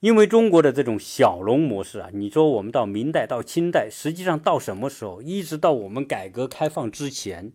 [0.01, 7.53] 因为中国的这种小农模式啊，你说我们到明代到清代，实际上到什么时候，一直到我们改革开放之前，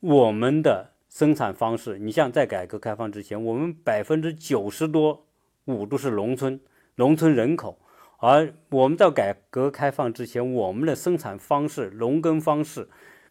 [0.00, 5.25] 我们的生产方式，你像在改革开放之前，我们百分之九十多
[5.66, 6.58] 五都是农村，
[6.96, 7.78] 农村人口，
[8.18, 12.88] 而我们到改革开放之前，我们的生产方式、农耕方式，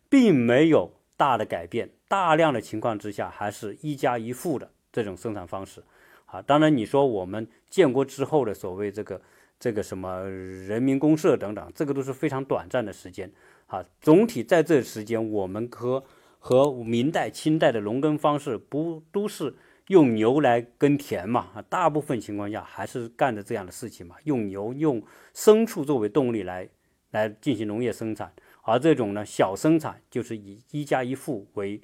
[0.10, 0.94] 并没有。
[1.18, 5.82] 大的改变，大量的情况之下，还是一家一户的这种生产方式，
[6.26, 9.22] 啊，当然你说我们建国之后的所谓这个
[9.58, 13.32] 这个什么人民公社等等，这个都是非常短暂的时间，
[13.68, 16.04] 啊，总体在这时间，我们和
[16.38, 19.56] 和明代、清代的农耕方式不都是
[19.88, 21.64] 用牛来耕田嘛？
[21.70, 26.68] 大部分情况下还是干的这样的事情嘛，用牛、用牲畜作为动力来
[27.12, 28.34] 来进行农业生产。
[28.64, 31.80] 而这种呢，小生产就是以一家一户为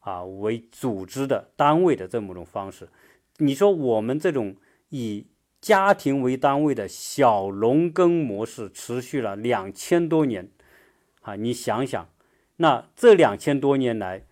[0.00, 2.88] 啊为组织的单位的这么种方式。
[3.38, 4.56] 你说我们这种
[4.90, 5.26] 以
[5.60, 10.50] 家庭为单位的小农耕模式持续了两千多年
[11.22, 12.08] 啊，你想想，
[12.56, 14.24] 那这两千多年来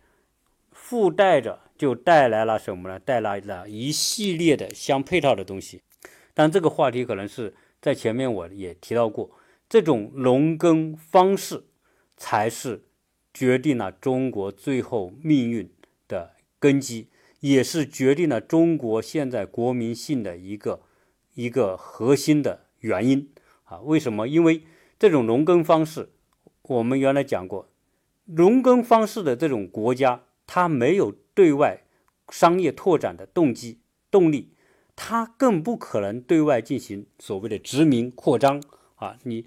[0.71, 2.99] 附带着就带来了什么呢？
[2.99, 5.83] 带来了一系列的相配套的东西。
[6.35, 9.31] 但这个话题可能是在前面我也提到过，
[9.69, 11.65] 这种农耕方式。
[12.19, 12.87] 才是
[13.35, 15.71] 决定了中国最后命运
[16.09, 17.09] 的根基，
[17.41, 20.81] 也是决定了中国现在国民性的一个
[21.35, 23.31] 一个核心的原因
[23.65, 23.81] 啊。
[23.81, 24.27] 为什么？
[24.27, 24.63] 因为
[24.99, 26.09] 这种农耕方式，
[26.63, 27.69] 我们原来讲过，
[28.25, 31.83] 农耕方式的这种国家，他没有对外
[32.31, 33.81] 商业拓展的动机
[34.11, 34.53] 动力，
[34.95, 38.63] 他更不可能对外进行所谓的殖民扩张
[38.95, 39.19] 啊。
[39.25, 39.47] 你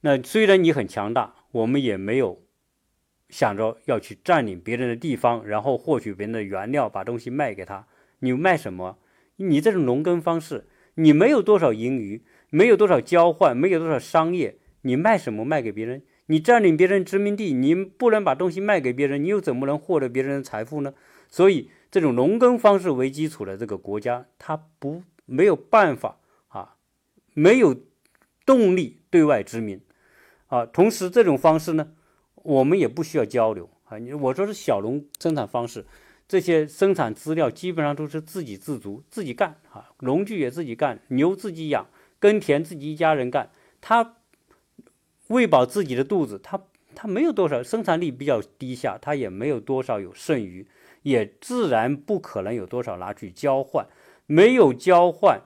[0.00, 2.42] 那虽然你很强大，我们也没有。
[3.28, 7.86] 想着要去占领别人的地方，然后获取别人的原料，把东西卖给他。
[8.18, 8.98] 你卖什么？
[9.36, 16.02] 你这种农耕方式，你没有多少盈余，没有多少交换，没有多少商业，你卖什么卖给别人？
[16.30, 20.94] 你占领别人殖民地，你不能把东西卖给别人，你又怎么能获得别人的财富呢？
[21.28, 26.76] 所以，这种农耕方式为基础的这个国家，它不没有办法啊，
[27.34, 27.74] 没有
[28.46, 29.80] 动力对外殖民
[30.46, 30.64] 啊。
[30.64, 31.88] 同时，这种方式呢？
[32.36, 33.98] 我们也不需要交流啊！
[33.98, 35.84] 你我说是小农生产方式，
[36.28, 41.88] 这些生产资料基本上都是自给自足，自己干啊，农具也自己干，牛自己养，
[42.20, 44.14] 耕田自己一家人干，他
[45.30, 46.60] 喂饱自己的肚子，他
[46.94, 50.66] 他没有多少生产力比较低下，他也没有多少有剩余，
[51.02, 53.86] 也自然不可能有多少拿去交换，
[54.26, 55.42] 没有交换，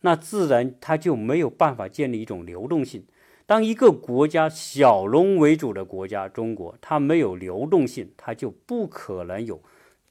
[0.00, 3.04] 那自然他就没有办法建立一种流动性。
[3.44, 9.62] 当一个国家小农为主的国家，中国它没有流动性，它就不可能有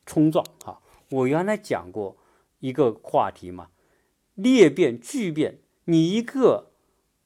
[0.06, 0.46] 冲撞。
[0.64, 2.16] 哈，我原来讲过
[2.60, 3.70] 一个话题嘛，
[4.36, 5.60] 裂变、巨变。
[5.86, 6.67] 你一个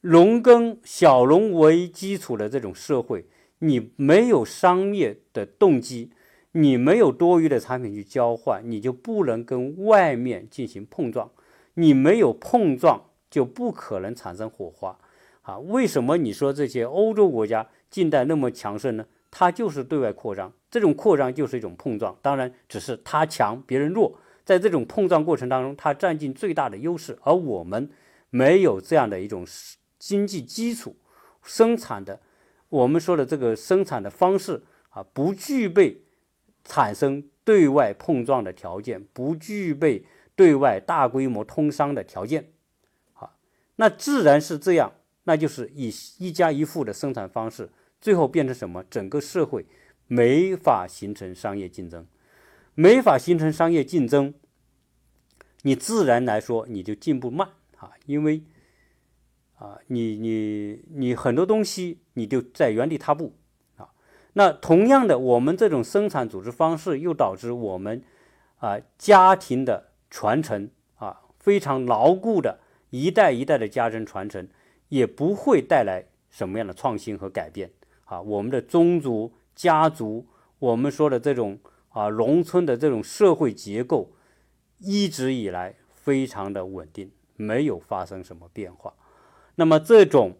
[0.02, 3.26] 农耕小农为基础的这种社会，
[3.60, 6.10] 你没有商业的动机，
[6.52, 11.30] 你没有多余的产品去交换，你就不能跟外面进行碰撞。
[11.74, 14.98] 你没有碰撞，就不可能产生火花。
[15.42, 19.06] 啊，为什么你说这些欧洲国家近代那么强盛呢？
[19.30, 27.88] 它就是对外扩张，这种扩张就是一种碰撞，当然只是它强别人弱，在这种碰撞过程当中，它占尽最大的优势，而我们
[28.30, 29.46] 没有这样的一种
[30.02, 30.96] 经济基础，
[31.44, 32.20] 生产的
[32.68, 36.02] 我们说的这个生产的方式啊，不具备
[36.64, 42.50] 产生对外碰撞的条件，不具备对外大规模通商的条件，
[43.12, 43.38] 好，
[43.76, 44.92] 那自然是这样。
[45.22, 45.88] 那就是以
[46.18, 48.82] 一家一户的生产方式，最后变成什么？
[48.90, 49.64] 整个社会
[50.08, 52.04] 没法形成商业竞争，
[52.74, 54.34] 没法形成商业竞争，
[55.62, 58.42] 你自然来说你就进步慢啊，因为
[59.62, 63.36] 啊，你你你很多东西你就在原地踏步
[63.76, 63.90] 啊。
[64.32, 68.02] 那同样的，我们这种生产组织方式又导致我们
[68.56, 72.58] 啊家庭的传承啊非常牢固的
[72.90, 74.48] 一代一代的家政传承。
[74.88, 77.70] 也不会带来什么样的创新和改变
[78.04, 78.20] 啊！
[78.20, 80.26] 我们的宗族、家族，
[80.58, 84.12] 我们说的这种啊，农村的这种社会结构，
[84.80, 88.92] 一直以来非常的稳定，没有发生什么变化。
[89.62, 90.38] 那么这种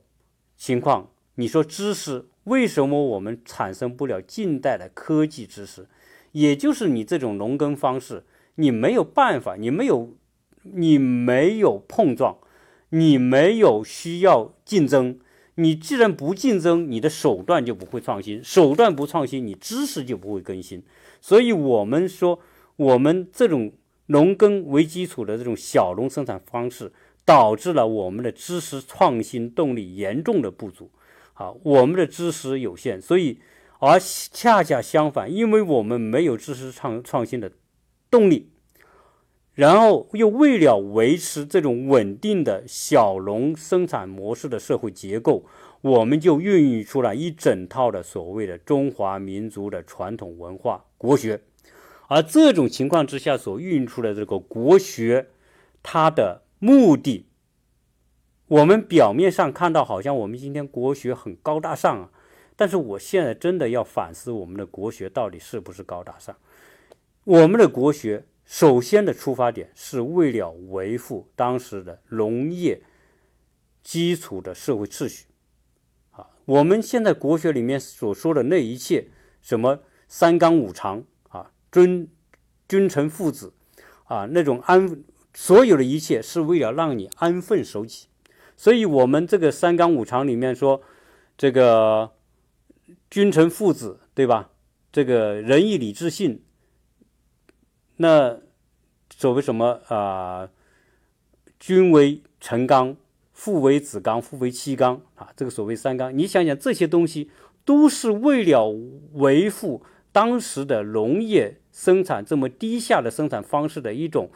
[0.56, 5.86] 情况，你说知识为什么我们产生不了近代的科技知识？
[6.32, 8.24] 也就是你这种农耕方式，
[8.56, 10.16] 你没有办法，你没有，
[10.62, 12.38] 你没有碰撞。
[12.88, 15.20] 你没有需要竞争，
[15.54, 20.82] 你既然不竞争，你的手段就不会创新，手段不创新，你知识就不会更新。
[21.20, 22.40] 所以，我们说，
[22.74, 23.72] 我们这种
[24.06, 26.92] 农耕为基础的这种小农生产方式，
[27.24, 30.90] 导致了我们的知识创新动力严重的不足。
[31.34, 33.38] 啊，我们的知识有限，所以
[33.78, 37.52] 而恰恰相反，因为我们没有知识创创新的
[38.10, 38.50] 动力。
[39.54, 45.44] 然后又为了维持这种稳定的小农生产模式的社会结构，
[45.82, 51.42] 我们就孕育出了一整套的所谓的中华民族的传统文化国学。
[52.08, 55.28] 而这种情况之下所孕育出的这个国学，
[55.82, 57.26] 它的目的，
[58.46, 62.10] 我们表面上看到好像我们今天国学很高大上啊，
[62.54, 66.36] 但是我现在真的要反思我们的国学到底是不是高大上？
[67.24, 68.26] 我们的国学。
[68.44, 72.82] 首先的出发点是为了维护当时的农业
[73.82, 75.26] 基础的社会秩序，
[76.10, 79.08] 啊，我们现在国学里面所说的那一切，
[79.40, 82.06] 什么三纲五常啊，尊
[82.68, 83.54] 君臣父子
[84.04, 85.02] 啊，那种安，
[85.34, 88.06] 所有的一切是为了让你安分守己。
[88.56, 90.82] 所以，我们这个三纲五常里面说，
[91.36, 92.12] 这个
[93.10, 94.50] 君臣父子，对吧？
[94.92, 96.44] 这个仁义礼智信。
[97.96, 98.38] 那
[99.16, 100.48] 所谓什么啊？
[101.58, 102.96] 君为臣纲，
[103.32, 105.30] 父为子纲，父为妻纲啊。
[105.36, 107.30] 这个所谓三纲，你想想这些东西
[107.64, 108.74] 都是为了
[109.14, 114.30] 维护当时的农业生产这么低下的生产方式的一种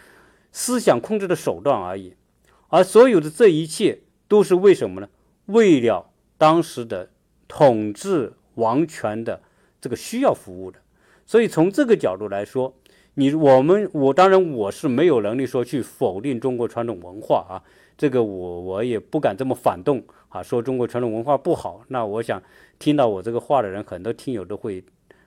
[0.59, 2.15] 思想控制的手段而已。
[2.69, 5.09] 而所有的这一切都是为什么呢？
[5.45, 7.11] 为了当时的
[7.47, 9.43] 统治王权的
[9.83, 10.79] 这个需要服务的。
[11.27, 12.75] 所以从这个角度来说，
[13.17, 17.63] 你我们我当然我是没有能力说去否定中国传统文化啊，
[17.99, 21.83] 这个我我也不敢这么反动啊，说中国传统文化不好。
[21.89, 22.43] 那我想
[22.79, 24.83] 听到我这个话的人，很多听友都会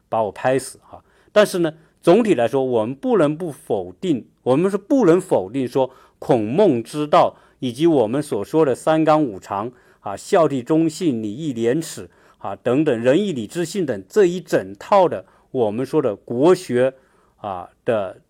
[0.09, 1.03] 把我拍死哈。
[1.32, 1.71] 但是呢，
[2.02, 15.26] 总体来说，我们不能不否定，我们是不能否定说孔孟之道以及我们所说的三纲五常啊，孝悌忠信、礼义廉耻啊等等仁义礼智信等这一整套的。
[15.52, 16.93] 我们说的国学
[17.38, 18.22] 啊的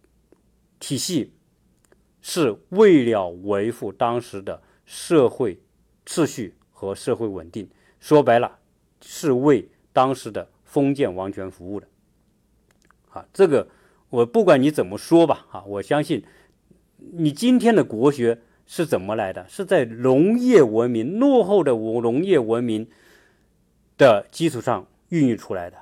[0.79, 1.33] 体系，
[2.21, 5.59] 是为了维护当时的社会
[6.05, 7.69] 秩序和社会稳定。
[7.99, 8.57] 说白了，
[9.01, 11.87] 是为当时的封建王权服务的。
[13.09, 13.67] 啊，这个
[14.09, 16.23] 我不管你怎么说吧，啊，我相信
[16.97, 19.45] 你今天的国学是怎么来的？
[19.47, 22.87] 是在农业文明落后的农业文明
[23.97, 25.77] 的基础上孕育出来的。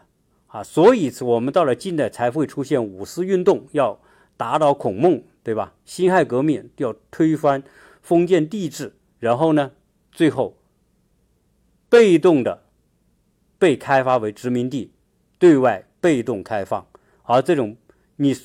[0.47, 3.99] 啊，所以我们到了近代才会出现五四运动，要
[4.38, 5.73] 打倒孔孟，对吧？
[5.84, 7.61] 辛亥革命要推翻
[8.01, 9.73] 封建帝制，然后呢，
[10.09, 10.55] 最后
[11.89, 12.63] 被动的
[13.59, 14.91] 被开发为殖民地，
[15.38, 16.88] 对外被动开放，
[17.28, 17.78] 而这种
[18.15, 18.36] 你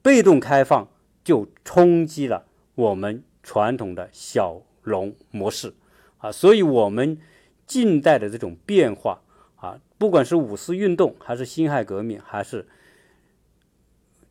[0.00, 0.88] 被动开放
[1.24, 5.74] 就冲击了我们传统的小农模式
[6.18, 7.18] 啊，所以我们
[7.66, 9.20] 近代的这种变化。
[9.56, 12.66] 啊，不管是五四运动，还是辛亥革命，还是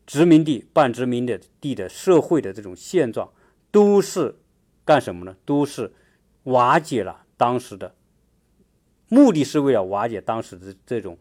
[0.06, 3.32] 殖民地、半殖民的地的社会的这种现状，
[3.72, 4.36] 都是
[4.84, 5.38] 干什么呢？
[5.46, 5.94] 都是
[6.44, 7.96] 瓦解了当时的，
[9.08, 11.18] 目的是为了瓦解当时的这种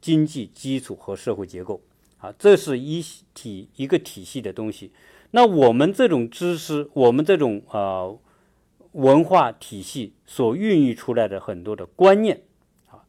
[0.00, 1.80] 经济基础和社会结构。
[2.22, 3.04] 啊，这是一
[3.34, 4.92] 体一个体系的东西。
[5.32, 8.16] 那我们这种知识，我们这种呃
[8.92, 12.42] 文化体系所孕育出来的很多的观念
[12.86, 13.02] 啊。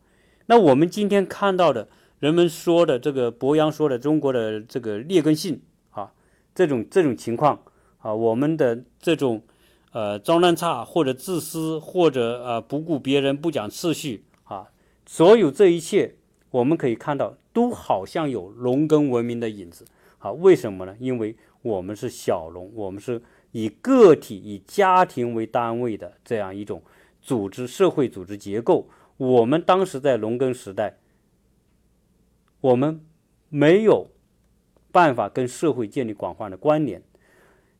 [0.47, 5.61] 那我们今天看到的，人们说的这个博洋说的中国的这个劣根性
[5.91, 6.11] 啊，
[6.55, 7.61] 这种这种情况
[7.99, 9.43] 啊，我们的这种
[9.91, 14.69] 呃脏乱差或者自私或者呃不顾别人不讲次序啊，
[15.05, 16.15] 所有这一切
[16.49, 19.85] 我们可以看到，都好像有农耕文明的影子
[20.17, 20.31] 啊。
[20.31, 20.97] 为什么呢？
[20.99, 26.83] 因为我们是小农，我们是以个体以家庭为单位的这样一种
[27.21, 28.89] 组织社会组织结构。
[29.17, 30.97] 我们当时在农耕时代，
[32.59, 32.99] 我们
[33.49, 34.09] 没有
[34.91, 37.03] 办法跟社会建立广泛的关联，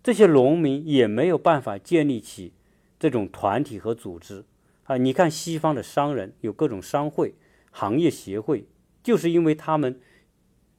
[0.04, 2.54] 这些农民也没有办法建立起
[3.00, 4.46] 这种团体和组织
[4.84, 4.98] 啊！
[4.98, 7.34] 你看西方的商人有各种商会、
[7.72, 8.68] 行业协会，
[9.04, 10.00] 就是因为他们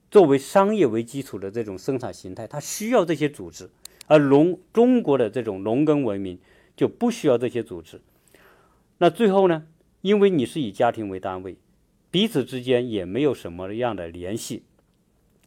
[0.09, 3.69] 作为商业为基础的这种生产形态，它需要这些组织，
[4.07, 6.39] 而农中国的这种农耕文明
[6.75, 8.01] 就不需要这些组织。
[8.97, 9.67] 那最后呢？
[10.01, 11.57] 因为你是以家庭为单位，
[12.11, 14.61] 彼此之间也没有什么样的联系，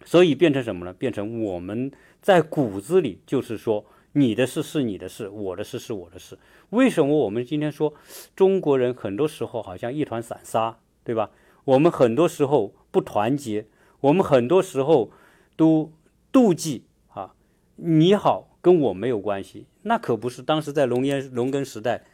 [0.05, 0.93] 所以变成什么呢？
[0.93, 6.37] 变成我们在骨子里就是说，你的事是你的事，我的事是我的事。
[6.70, 7.95] 为什么我们今天说
[8.35, 11.31] 中国人很多时候好像一团散沙，对吧？
[11.65, 13.67] 我们很多时候不团结，
[14.01, 15.11] 我们很多时候
[15.57, 15.93] 都
[16.33, 17.35] 妒忌啊！
[17.77, 20.43] 你好，跟我没有关系，那可不是。
[20.43, 22.05] 当时在农业农耕时代。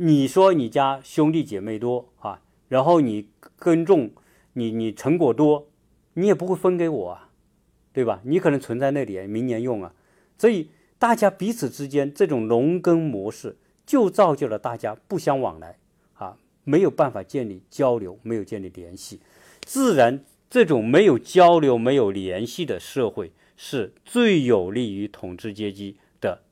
[0.00, 4.12] 你说你家兄弟姐妹多啊，然后你耕种，
[4.52, 5.66] 你你成果多，
[6.14, 7.30] 你也不会分给我啊，
[7.92, 8.20] 对吧？
[8.22, 9.92] 你可能存在那里，明年用啊。
[10.36, 10.70] 所以
[11.00, 15.80] 大家彼此之间这种农耕模式，就造就了大家不相往来，
[16.68, 19.20] 没有办法建立交流，没有建立联系。
[19.62, 26.42] 自然，这种没有交流、没有联系的社会，是最有利于统治阶级的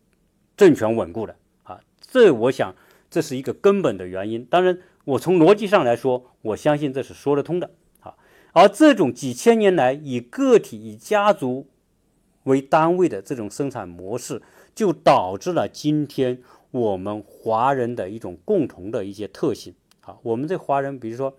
[0.56, 1.80] 政权稳固的啊。
[2.00, 2.74] 这我想。
[3.08, 4.44] 这是一个根本的原因。
[4.44, 8.14] 当然，我从逻辑上来说，我相信这是说得通的啊。
[8.52, 11.68] 而这种几千年来以个体、以家族
[12.42, 14.42] 为单位的这种生产模式，
[14.74, 16.42] 就导致了今天
[16.72, 19.72] 我们华人的一种共同的一些特性
[20.07, 20.16] 啊。
[20.22, 21.36] 我们这华人，比如说，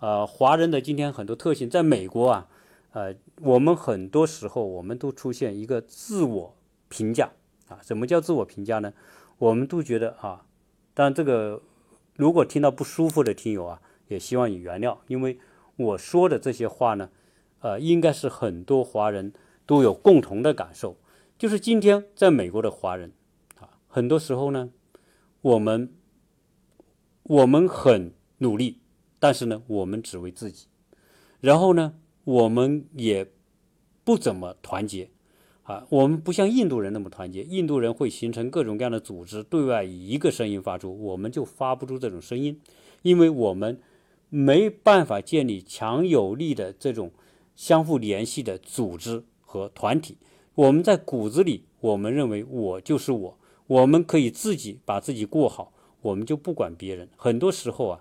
[0.00, 2.48] 呃，华人的今天很多特性，在美国啊，
[2.90, 6.56] 呃，我们很多时候我们都出现一个自我
[6.88, 7.30] 评价
[7.68, 7.78] 啊。
[7.82, 8.92] 什么叫自我评价呢？
[9.38, 10.44] 我们都觉得啊。
[10.94, 11.62] 但这个，
[12.16, 15.38] 如果听到不舒服的听友啊，也希望你原谅，因为
[15.76, 17.10] 我说的这些话呢，
[17.60, 19.34] 呃，应该是很多华人
[19.66, 20.96] 都有共同的感受，
[21.36, 23.12] 就是今天在美国的华人
[23.60, 24.70] 啊，很多时候呢，
[25.42, 25.92] 我们
[27.28, 28.78] 我们很努力，
[29.18, 30.66] 但是呢，我们只为自己，
[31.40, 33.26] 然后呢，我们也
[34.04, 35.10] 不怎么团结。
[35.64, 35.84] 啊。
[35.88, 42.60] 我们不像印度人那么团结，印度人会形成各种各样的组织，对外以一个声音发出，我们就发不出这种声音，
[43.02, 43.80] 因为我们
[44.28, 47.10] 没办法建立强有力的这种
[47.56, 50.16] 相互联系的组织和团体。
[50.54, 55.72] 我们在骨子里，我们认为我就是我，我们可以自己把自己过好，
[56.06, 57.08] 我们就不管别人。
[57.16, 58.00] 很多时候啊，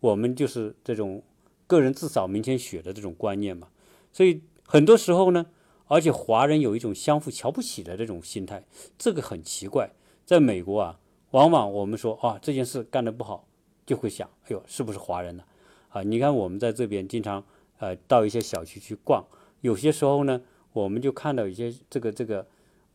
[0.00, 1.22] 我们就是这种
[1.66, 3.68] 个人自扫门前雪的这种观念嘛。
[4.12, 5.46] 所以很多时候呢，
[5.86, 8.64] 而且华人有一种相互瞧不起的这种心态，
[8.96, 9.90] 这个很奇怪。
[10.24, 10.98] 在美国啊，
[11.32, 13.46] 往往我们说啊这件事干得不好，
[13.84, 15.44] 就会想，哎呦，是不是华人呢？
[15.90, 17.44] 啊，你看我们在这边经常
[17.78, 19.24] 呃到一些小区去逛，
[19.60, 20.42] 有些时候呢。
[20.74, 22.46] 我们就看到一些这个这个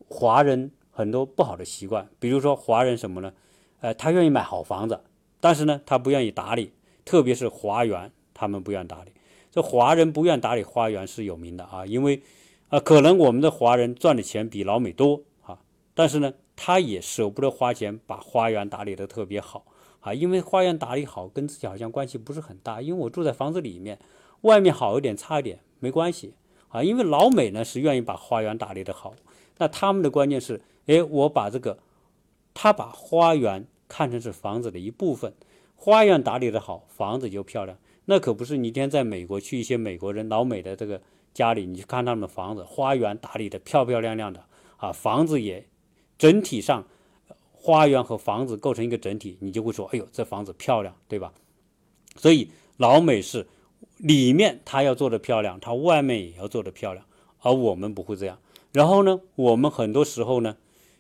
[0.10, 3.32] 华人很多不好的习惯，比如说华人什么呢？
[3.82, 5.00] 呃，他愿意买好房子，
[5.40, 6.72] 但是呢，他不愿意打理，
[7.06, 9.12] 特别是花园，他们不愿打理。
[9.52, 12.22] 这华人不愿打理花园是有名的啊，因为
[12.70, 15.60] 啊，可能我们的华人赚的钱比老美多啊，
[15.94, 19.66] 但是呢，他也舍不得花钱把花园打理的特别好
[20.02, 23.98] 啊，因为花园打理好跟自己好像关系不是很大，因为我住在房子里面，
[24.42, 26.34] 外面好一点差一点没关系。
[26.70, 29.14] 啊，因为老美呢是愿意把花园打理的好，
[29.58, 31.80] 那他们的观念是，哎，我把这个，
[32.60, 35.32] 他把花园看成是房子的一部分，
[35.76, 37.78] 花园打理的好，房子就漂亮。
[38.06, 41.00] 那可不是，你天在美国去一些美国人老美的这个
[41.36, 44.44] 家里，你去看他们的房子，花园打理的漂漂亮亮的，
[44.78, 45.68] 啊，房子也
[46.18, 46.88] 整体上，
[47.54, 51.32] 花园和房子构成一个整体，你就会说，哎呦，这房子漂亮，对吧？
[52.16, 53.46] 所以老美是。
[53.98, 57.06] 里面他要做的漂亮，他外面也要做的漂亮，
[57.42, 58.40] 而我们不会这样。
[58.72, 60.56] 然后呢，我们很多时候呢，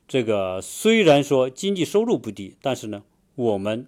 [0.08, 3.04] 这个虽然说经济收入不低，但是呢，
[3.36, 3.88] 我们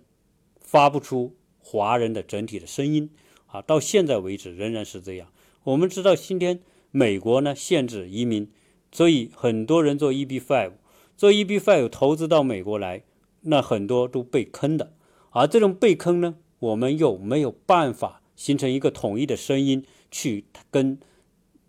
[0.59, 3.09] 发不出华人的整体的声音
[3.47, 3.61] 啊。
[3.61, 5.31] 到现在为止仍然是这样。
[5.63, 6.59] 我们知道今天
[6.91, 8.51] 美国呢限制移民，
[8.91, 10.73] 所以很多人做 EB five，
[11.15, 13.03] 做 EB five 投资到美国来，
[13.41, 14.93] 那很多都被坑的。
[15.31, 18.17] 而这种被坑呢，我们又没有办法。
[18.35, 20.97] 形成一个统一的声音，去跟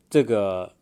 [0.08, 0.76] 这个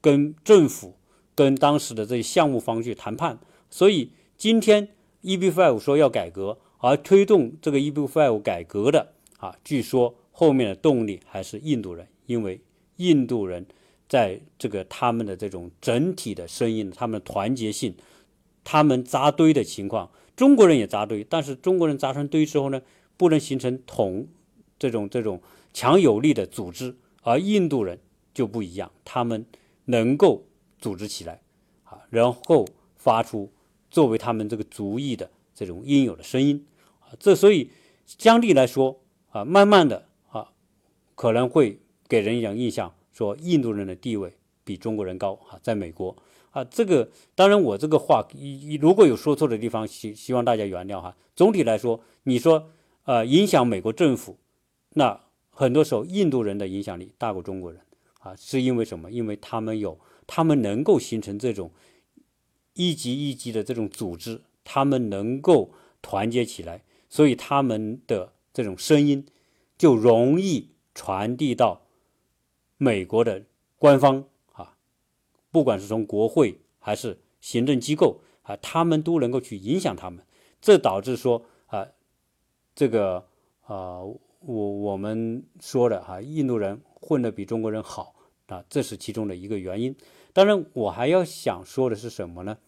[0.00, 0.96] 跟政府、
[1.40, 3.38] 跟当时的这些项目方去谈判。
[3.70, 4.88] 所以今天
[5.22, 12.60] E B Five 说要改革，而推动这个 E B Five 改革的啊，据说后面的动力还是印度人，因为
[12.96, 13.64] 印度人
[14.06, 17.94] 在这个他们的这种整体的声音、他们的团结性、
[18.62, 22.82] 他们扎堆的情况，中国人也扎堆，但是中国人扎成堆之后呢，
[23.16, 24.28] 不能形成统。
[24.78, 25.40] 这种这种
[25.74, 27.98] 强有力的组织，而印度人
[28.32, 29.44] 就不一样，他们
[29.84, 30.46] 能够
[30.80, 31.40] 组织起来，
[31.84, 32.66] 啊，然后
[32.96, 33.50] 发出
[33.90, 36.66] 作为他们这个族裔的这种应有的声音，
[37.00, 37.70] 啊，这所以
[38.06, 39.00] 相对来说，
[39.30, 40.50] 啊，慢慢的啊，
[41.14, 41.78] 可能会
[42.08, 44.32] 给人一种印象，说印度人的地位
[44.64, 46.16] 比中国人高，啊，在美国，
[46.50, 48.26] 啊，这个当然我这个话，
[48.80, 51.16] 如果有说错的地方，希希望大家原谅哈。
[51.36, 52.70] 总体来说，你说，
[53.04, 54.36] 呃，影响美国政府。
[54.94, 55.20] 那
[55.50, 57.80] 很多时候，印度人的影响力大过中国人
[58.18, 59.10] 啊，是因为什么？
[59.10, 59.98] 因为他们有，
[60.32, 61.72] 他们能够形成这种
[62.74, 69.26] 一级一级的这种组织，他们能够团结起来，所以他们的这种声音
[69.76, 71.82] 就容易传递到
[72.76, 73.42] 美国的
[73.76, 74.76] 官方啊，
[75.50, 80.24] 不管是从国会还是行政机构啊，他们都能够去影响他们，
[80.60, 81.88] 这导致说啊，
[82.76, 83.26] 这个
[83.62, 84.00] 啊。
[84.42, 88.14] 我我们说的哈，印度人混得比中国人好
[88.46, 89.94] 啊，这是其中的一个原因。
[90.32, 92.58] 当然，我还要想说的是什么呢？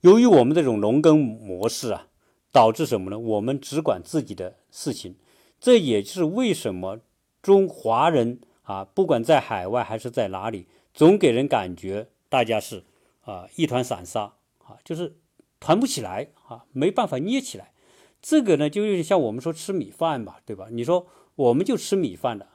[0.00, 2.08] 由于我们这种农耕模式啊，
[2.52, 3.18] 导致什么呢？
[3.18, 5.16] 我们只管自己的事情，
[5.58, 7.00] 这也是为什么
[7.40, 12.84] 中华人啊，不管在海外还是在哪里，总给人感觉大家是
[13.22, 15.16] 啊一团散沙啊，就是
[15.58, 17.72] 团不起来啊，没办法捏起来。
[18.20, 20.68] 这个呢，就有点像我们说吃米饭吧，对吧？
[20.70, 22.48] 你说我们就吃米饭的，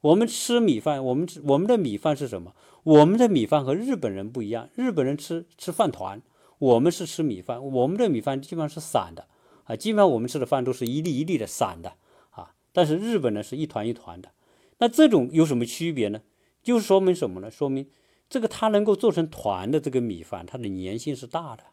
[0.00, 2.54] 我们吃米饭，我们我们的米饭是什么？
[2.84, 6.22] 我们的米饭和日本人不一样，日本人吃吃饭团，
[6.58, 9.26] 我们是吃米饭，我们的米饭基本上是散的
[9.64, 11.94] 啊，基本上我们吃的饭都是一粒一粒的散的
[12.30, 14.30] 啊，但是日本呢是一团一团的，
[14.78, 16.22] 那这种有什么区别呢？
[16.62, 17.50] 就是说明什么呢？
[17.50, 17.88] 说明
[18.30, 21.64] 这个它能够做成团的这个米饭，它的粘性是大的。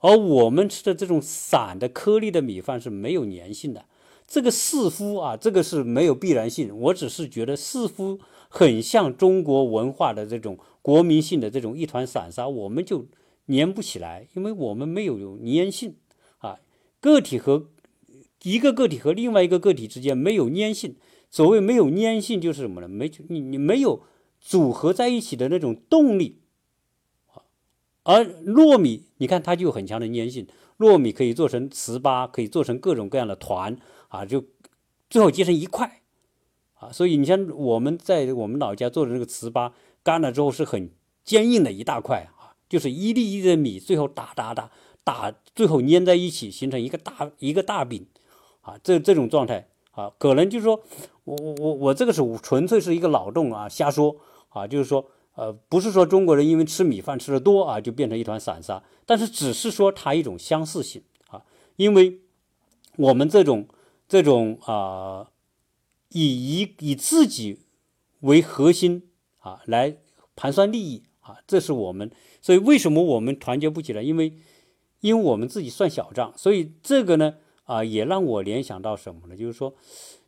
[0.00, 3.84] 而我们吃的这种散的颗粒的米饭是没有粘性的，
[4.30, 6.74] 这个似乎啊，这个是没有必然性。
[6.78, 13.08] 我只是觉得似乎很像中国文化的这种国民性的这种一团散沙，我们就
[13.48, 15.96] 粘不起来，因为我们没有粘性
[16.38, 16.60] 啊。
[17.00, 17.70] 个体和
[18.44, 20.94] 一个个体和另外一个个体之间没有粘性。
[21.28, 22.88] 所谓没有粘性就是什么呢？
[22.88, 24.02] 没你你没有
[24.40, 26.38] 组合在一起的那种动力。
[28.04, 30.46] 而糯米，你看它就有很强的粘性，
[30.78, 33.76] 糯米可以做成糍粑，可以做成各种各样的团
[34.10, 34.44] 啊，就
[35.08, 36.02] 最后结成一块
[36.74, 36.92] 啊。
[36.92, 40.90] 所以你像我们在我们老家做的那个糍粑，干了之后是很
[41.24, 44.70] 坚硬的一大块啊，就是一粒一粒的米，最后打打打
[45.02, 48.06] 打，最后粘在一起，形成一个大一个大饼
[48.60, 48.78] 啊。
[48.84, 50.80] 这这种状态啊，可能就是说
[51.24, 54.16] 我我我我这个是纯粹是一个脑洞啊，瞎说
[54.50, 55.10] 啊，就是说。
[55.36, 61.42] 呃，不是说中国人因为吃米饭吃的多啊，就变成一团散沙，但是只是说它一种相似性啊，
[61.76, 62.20] 因为
[62.96, 63.66] 我们这种
[64.10, 65.30] 这种啊，
[66.08, 67.60] 以以以自己
[68.22, 69.08] 为核心
[69.38, 69.98] 啊来
[70.34, 72.10] 盘算利益啊，这是我们，
[72.42, 74.02] 所以为什么我们团结不起来？
[74.02, 74.34] 因为
[74.98, 79.36] 因为我们自己算小账，所以这个呢啊，也让我联想到什么呢？
[79.36, 79.72] 就是说，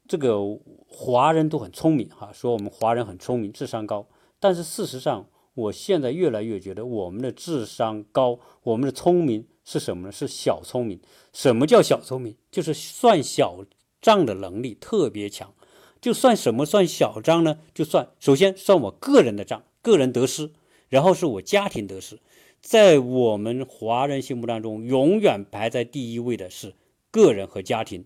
[0.06, 0.38] 这个
[0.86, 4.06] 华人都很聪明哈，说我们华人很聪明，智商高。
[4.38, 10.12] 但是事实上，我现在越来越觉得我们的智商高，我们的聪明是什么呢？
[10.12, 11.00] 是小聪明。
[11.32, 12.36] 什么叫小聪明？
[12.50, 13.64] 就是算小
[14.00, 15.54] 账的能力特别强。
[16.00, 17.58] 就算什么算小账呢？
[17.74, 20.50] 就算首先算我个人的账，个人得失，
[20.88, 22.18] 然后是我家庭得失。
[22.60, 26.74] 在我们华人心目当中，永远排在第一位的是
[27.10, 28.04] 个人和家庭，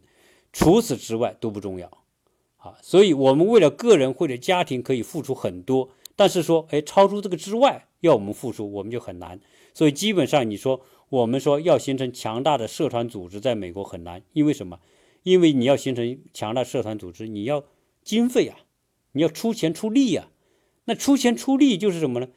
[0.53, 1.91] 除此之外都不重要。
[2.59, 5.91] 啊，所以我们为了个人或者家庭可以付出很多。
[6.19, 9.39] 但是说，哎，超出这个之外，要我们付出，我们就很难。
[9.75, 14.81] 所以基本上，你说我们说要形成强大的社团组织，在美国很难，因为什么？
[15.23, 17.65] 因为你要形成强大社团组织，你要
[18.03, 18.59] 经费啊，
[19.13, 20.29] 你要出钱出力呀。
[20.85, 22.29] 那出钱出力就是什么呢？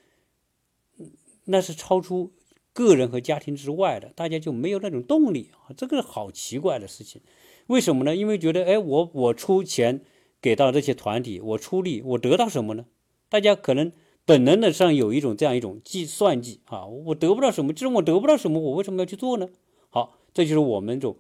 [1.46, 2.34] 那是超出
[2.74, 5.74] 个人和家庭之外的，大家就没有那种动力啊。
[5.76, 7.22] 这个好奇怪的事情，
[7.68, 8.16] 为什么呢？
[8.16, 10.02] 因为觉得，哎，我我出钱
[10.42, 12.86] 给到这些团体，我出力，我得到什么呢？
[13.30, 13.92] 大家可能
[14.30, 19.50] 本能的上有一种这样一种计算计啊，我得不到什么，既然我得不到什么，我为什么要去做呢？
[19.90, 21.18] 好，这就是我们这种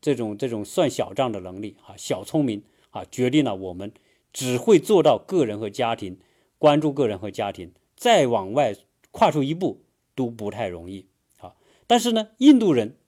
[0.00, 3.92] 这种这种算小账的能力啊，小聪明啊，决定了我们
[4.32, 6.16] 只会做到个人和家庭，
[6.58, 8.76] 关注个人和家庭，再往外
[9.10, 9.82] 跨出一步
[10.14, 11.06] 都不太容易
[11.40, 11.56] 啊。
[11.88, 12.98] 但是呢，印度人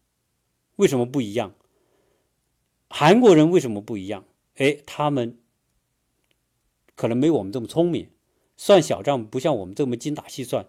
[0.75, 1.55] 为什么不一样？
[2.89, 4.25] 韩国人为什么不一样？
[4.57, 5.39] 哎，他们
[6.97, 8.09] 可能没我们这么聪明。
[8.63, 10.67] 算小账不像我们这么精打细算，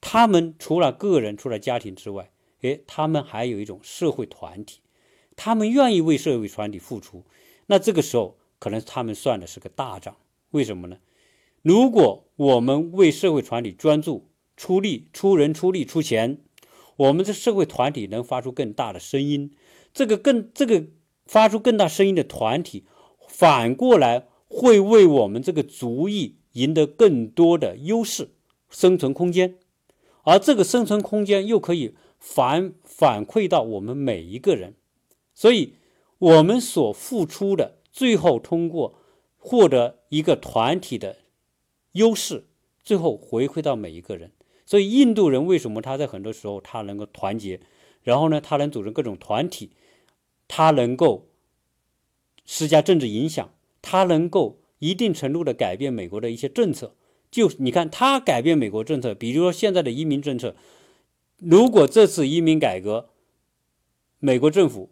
[0.00, 2.30] 他们除了个人、除了家庭之外，
[2.62, 4.80] 诶，他们还有一种社会团体，
[5.36, 7.24] 他们愿意为社会团体付出。
[7.66, 10.16] 那这个时候，可能他们算的是个大账。
[10.52, 10.96] 为什么呢？
[11.60, 16.38] 如果我们为社会团体专注出力、出人、出力、出钱，
[16.96, 19.54] 我们的社会团体能发出更大的声音。
[19.92, 20.86] 这个更这个
[21.26, 22.86] 发出更大声音的团体，
[23.28, 26.36] 反过来会为我们这个族裔。
[26.56, 28.30] 赢得更多的优势、
[28.70, 29.58] 生存空间，
[30.22, 34.74] 而这个生存空间又可以反反馈到我们每一个人，
[35.34, 35.74] 所以
[36.18, 38.98] 我们所付出的，最后通过
[39.36, 41.18] 获得一个团体的
[41.92, 42.46] 优势，
[42.82, 44.32] 最后回馈到每一个人。
[44.64, 47.60] 所以印度人为什么他在很多时候他能够团结，
[48.02, 49.72] 然后呢，他能组成各种团体，
[50.48, 51.28] 他能够
[52.46, 53.52] 施加政治影响，
[53.82, 54.60] 他能够。
[54.86, 56.94] 一定程度的改变美国的一些政策，
[57.30, 60.54] 就你看他改变美国政策，比如说现在的移民政策，
[61.38, 63.08] 如果这次移民改革，
[64.20, 64.88] 美国政府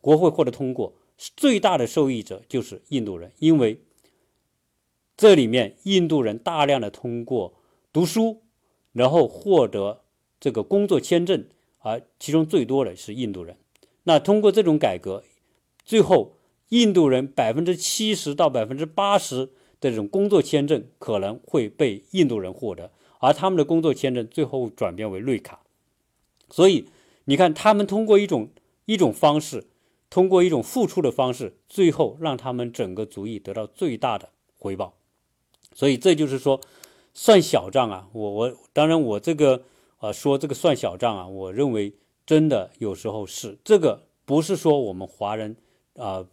[0.00, 3.80] 国会获得通过，最大的受益者就是印度人，因为
[5.16, 7.54] 这里面印度人大量的通过
[7.92, 8.42] 读书，
[8.92, 10.02] 然后获得
[10.40, 11.46] 这个工作签证，
[11.78, 13.56] 而其中最多的是印度人。
[14.02, 15.22] 那通过这种改革，
[15.84, 16.36] 最后。
[16.70, 19.46] 印度人百分之七十到百分之八十
[19.80, 25.60] 的这种工作签证可能会被印度人获得，而他们的工作签证最后转变为绿卡。
[26.48, 26.86] 所以
[27.24, 28.50] 你看，他们通过一种
[28.86, 29.66] 一种方式，
[30.08, 34.94] 通过一种付出的方式，最后让他们整个族裔得到最大的回报。
[35.74, 36.60] 所以这就是说，
[37.14, 39.64] 算小账啊，我我当然我这个
[39.98, 41.94] 啊说这个算小账啊，我认为
[42.24, 45.56] 真的有时候是这个不是说我们华人
[45.96, 46.24] 啊。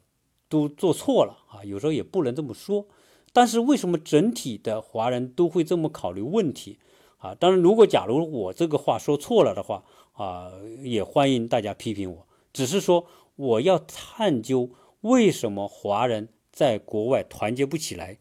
[0.49, 2.87] 都做错了啊，有时候也不能这么说。
[3.33, 6.79] 但是为什么整体的华人都会这么考虑问题
[7.17, 7.35] 啊？
[7.35, 9.83] 当然，如果假如我这个话说错了的话
[10.13, 12.27] 啊，也欢迎大家批评我。
[12.51, 14.71] 只是说我要探究
[15.01, 18.17] 为什么华人在国外团结不起来，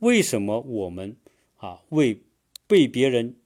[0.00, 1.16] 为什么我们
[1.56, 2.22] 啊为
[2.66, 3.36] 被别人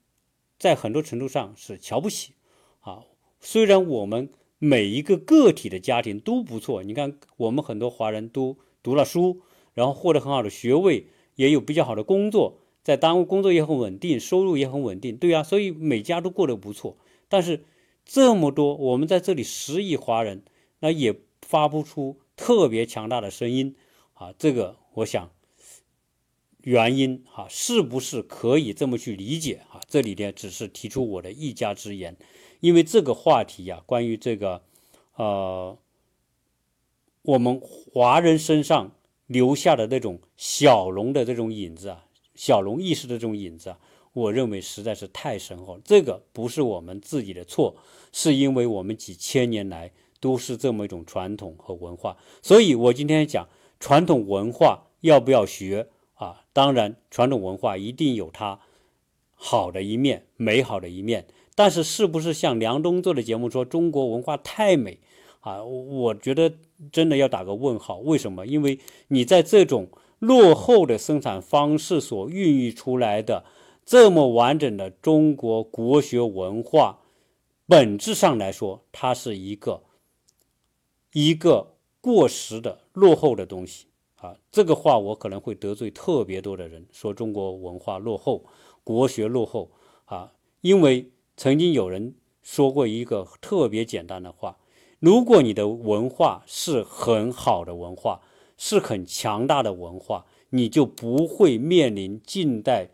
[0.58, 2.32] 在很多程度上是瞧不起
[2.80, 3.04] 啊？
[3.40, 4.30] 虽然我们。
[4.64, 9.40] 每一个个体的家庭都不错，你看，我们很多华人都读了书，
[9.74, 16.96] 然后获得很好的学位，也有比较好的工作，在单位工作也很稳定，收入也很稳定，对啊，所以每家都过得不错。
[17.28, 17.64] 但是
[18.04, 20.44] 这么多，我们在这里十亿华人，
[20.78, 23.74] 那也发不出特别强大的声音
[24.14, 24.32] 啊。
[24.38, 25.32] 这个我想
[26.60, 29.80] 原因哈，是不是可以这么去理解啊？
[29.88, 32.16] 这里呢只是提出我的一家之言，
[32.62, 34.62] 因为这个话题呀，关于这个
[35.16, 35.76] 呃，
[37.20, 38.92] 我们华人身上。
[39.28, 42.04] 留下的那种小龙的这种影子啊，
[42.34, 43.78] 小龙意识的这种影子啊，
[44.12, 45.80] 我认为实在是太深厚。
[45.82, 47.74] 这个不是我们自己的错，
[48.12, 49.90] 是因为我们几千年来
[50.20, 52.18] 都是这么一种传统和文化。
[52.42, 53.48] 所以我今天讲
[53.80, 56.44] 传统文化要不要学啊？
[56.52, 58.60] 当然，传统文化一定有它
[59.34, 61.26] 好的一面、美好的一面。
[61.54, 64.98] 但是，是不是像梁冬做的节目说中国文化太美？
[65.40, 66.52] 啊，我觉得
[66.90, 67.98] 真的要打个问号。
[67.98, 68.46] 为什么？
[68.46, 68.78] 因为
[69.08, 69.88] 你在这种
[70.18, 73.44] 落后的生产方式所孕育出来的
[73.84, 77.00] 这么完整的中国国学文化，
[77.66, 79.82] 本质上来说，它是一个
[81.12, 84.36] 一个过时的落后的东西啊。
[84.50, 88.44] 这个话我可能会得罪特别多的人，说中国文化落后，
[88.84, 89.70] 国学落后
[90.04, 90.32] 啊。
[90.60, 94.58] 因为曾经有人说过一个特别简单的话。
[94.98, 98.20] 如果你的文化是很好的文化，
[98.56, 102.90] 是很强大的文化，你就不会面临近代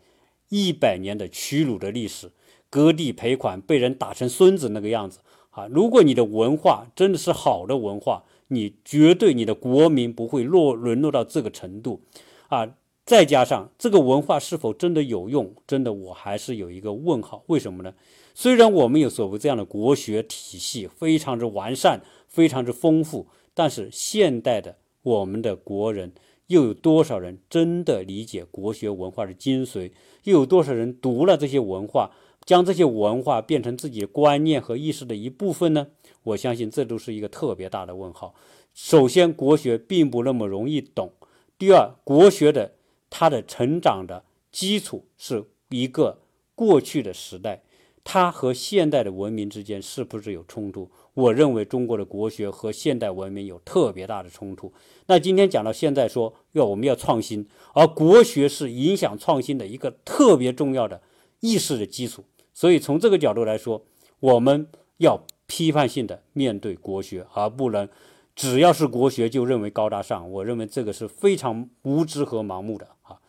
[0.49, 2.31] 一百年的屈辱的历史，
[2.71, 5.19] 割地赔款，被人打成孙子那个样子
[5.51, 5.67] 啊！
[5.67, 12.01] 如果你的文化真的是好的文化，你绝对你的国民不会落沦落到这个程度
[12.47, 12.73] 啊！
[13.05, 17.43] 再加上这个文化是否真的有用，真的我还是有一个问号。
[17.45, 17.93] 为什么呢？
[18.41, 26.13] 虽然我们有所谓这样的国学体系，非常之完善，非常之丰富，但是现代的我们的国人
[26.47, 29.91] 又有多少人真的理解国学文化的精髓？
[30.23, 32.11] 又有多少人读了这些文化，
[32.45, 35.87] 将这些文化变成自己观念和意识的一部分呢？
[36.23, 38.33] 我相信这都是一个特别大的问号。
[38.73, 41.09] 首先，国学并不那么容易懂；
[41.57, 42.75] 第二，国学的
[43.09, 46.19] 它的成长的基础是一个
[46.55, 47.63] 过去的时代。
[48.11, 50.89] 它和现代的文明之间是不是有冲突？
[51.13, 54.73] 我认为中国的国学和现代文明有特别大的冲突。
[55.05, 60.99] 那今天讲到现在，说要我们要创新，而国学是影响创新的一个特别重要的
[61.39, 62.23] 意识的基础。
[62.51, 63.85] 所以从这个角度来说，
[64.19, 67.87] 我们要批判性的面对国学，而不能
[68.35, 70.31] 只要是国学就认为高大上。
[70.31, 73.19] 我认为这个是非常无知和盲目的啊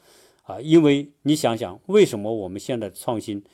[0.44, 0.58] 啊！
[0.62, 3.44] 因为你想想，为什么我们现在创新？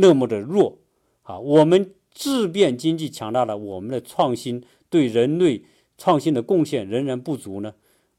[0.00, 0.78] 那么的弱
[1.22, 1.38] 啊！
[1.38, 5.62] 我们质变经济强大了，我们的创新对人类
[5.96, 7.74] 创新的贡献仍然不足呢？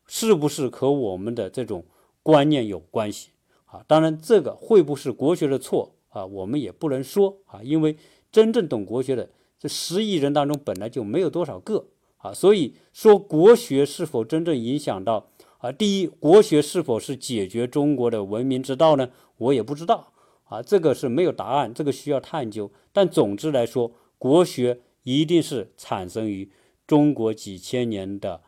[0.06, 1.86] 是不是和我们的这种
[2.22, 3.32] 观念有关系
[3.66, 3.84] 啊？
[3.88, 6.26] 当然，这个会不会是国学的错啊？
[6.26, 7.96] 我们也不能说啊，因为
[8.32, 9.30] 真正懂国学的
[9.60, 15.30] 这十亿人当中本来就没有多少个啊，所以说国学是否真正影响到
[15.60, 15.72] 啊？
[15.72, 19.10] 第一，国学是否是解决中国的文明之道呢？
[19.38, 20.11] 我也不知道。
[20.52, 22.70] 啊，这个是没有答案，这个需要探究。
[22.92, 26.52] 但总之来说，国学一定是产生于
[26.86, 28.42] 中国几千年的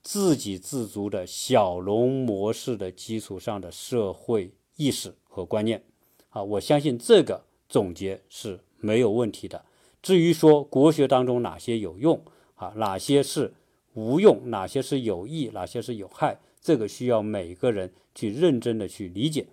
[0.00, 5.82] 自给自足的小农模式的基础上的社会意识和观念。
[6.28, 9.64] 啊，我相信这个总结是没有问题的。
[10.00, 12.22] 至于说国学当中哪些有用，
[12.54, 13.52] 啊，哪些是
[13.94, 19.48] 无用，哪些是有益，哪些是有害，这个需要每个人去认真的去理解。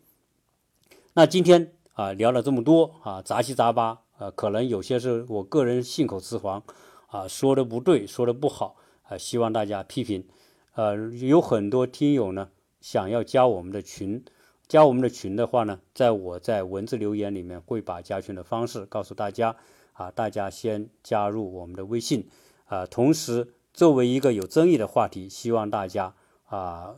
[1.16, 1.72] 那今天。
[1.96, 6.62] 啊，聊了这么多啊，杂七杂八啊，可能有些是我个人信口雌黄
[7.08, 10.28] 啊，说的不对，说的不好啊，希望大家批评。
[10.74, 12.50] 呃，有很多听友呢
[12.82, 14.26] 想要加我们的群，
[14.68, 19.56] 加我们的群的话呢，在我在文字留言里面会把加群的方式告诉大家
[19.94, 22.28] 啊，大家先加入我们的微信
[22.66, 22.86] 啊。
[22.86, 26.14] 同时，作为一个有争议的话题，希望大家
[26.48, 26.96] 啊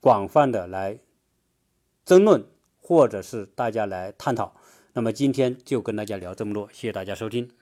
[0.00, 1.00] 广泛的来
[2.04, 2.46] 争论。
[2.82, 4.54] 或者是大家来探讨，
[4.92, 7.48] 那么今天就跟大家聊这么多，谢谢大家收听。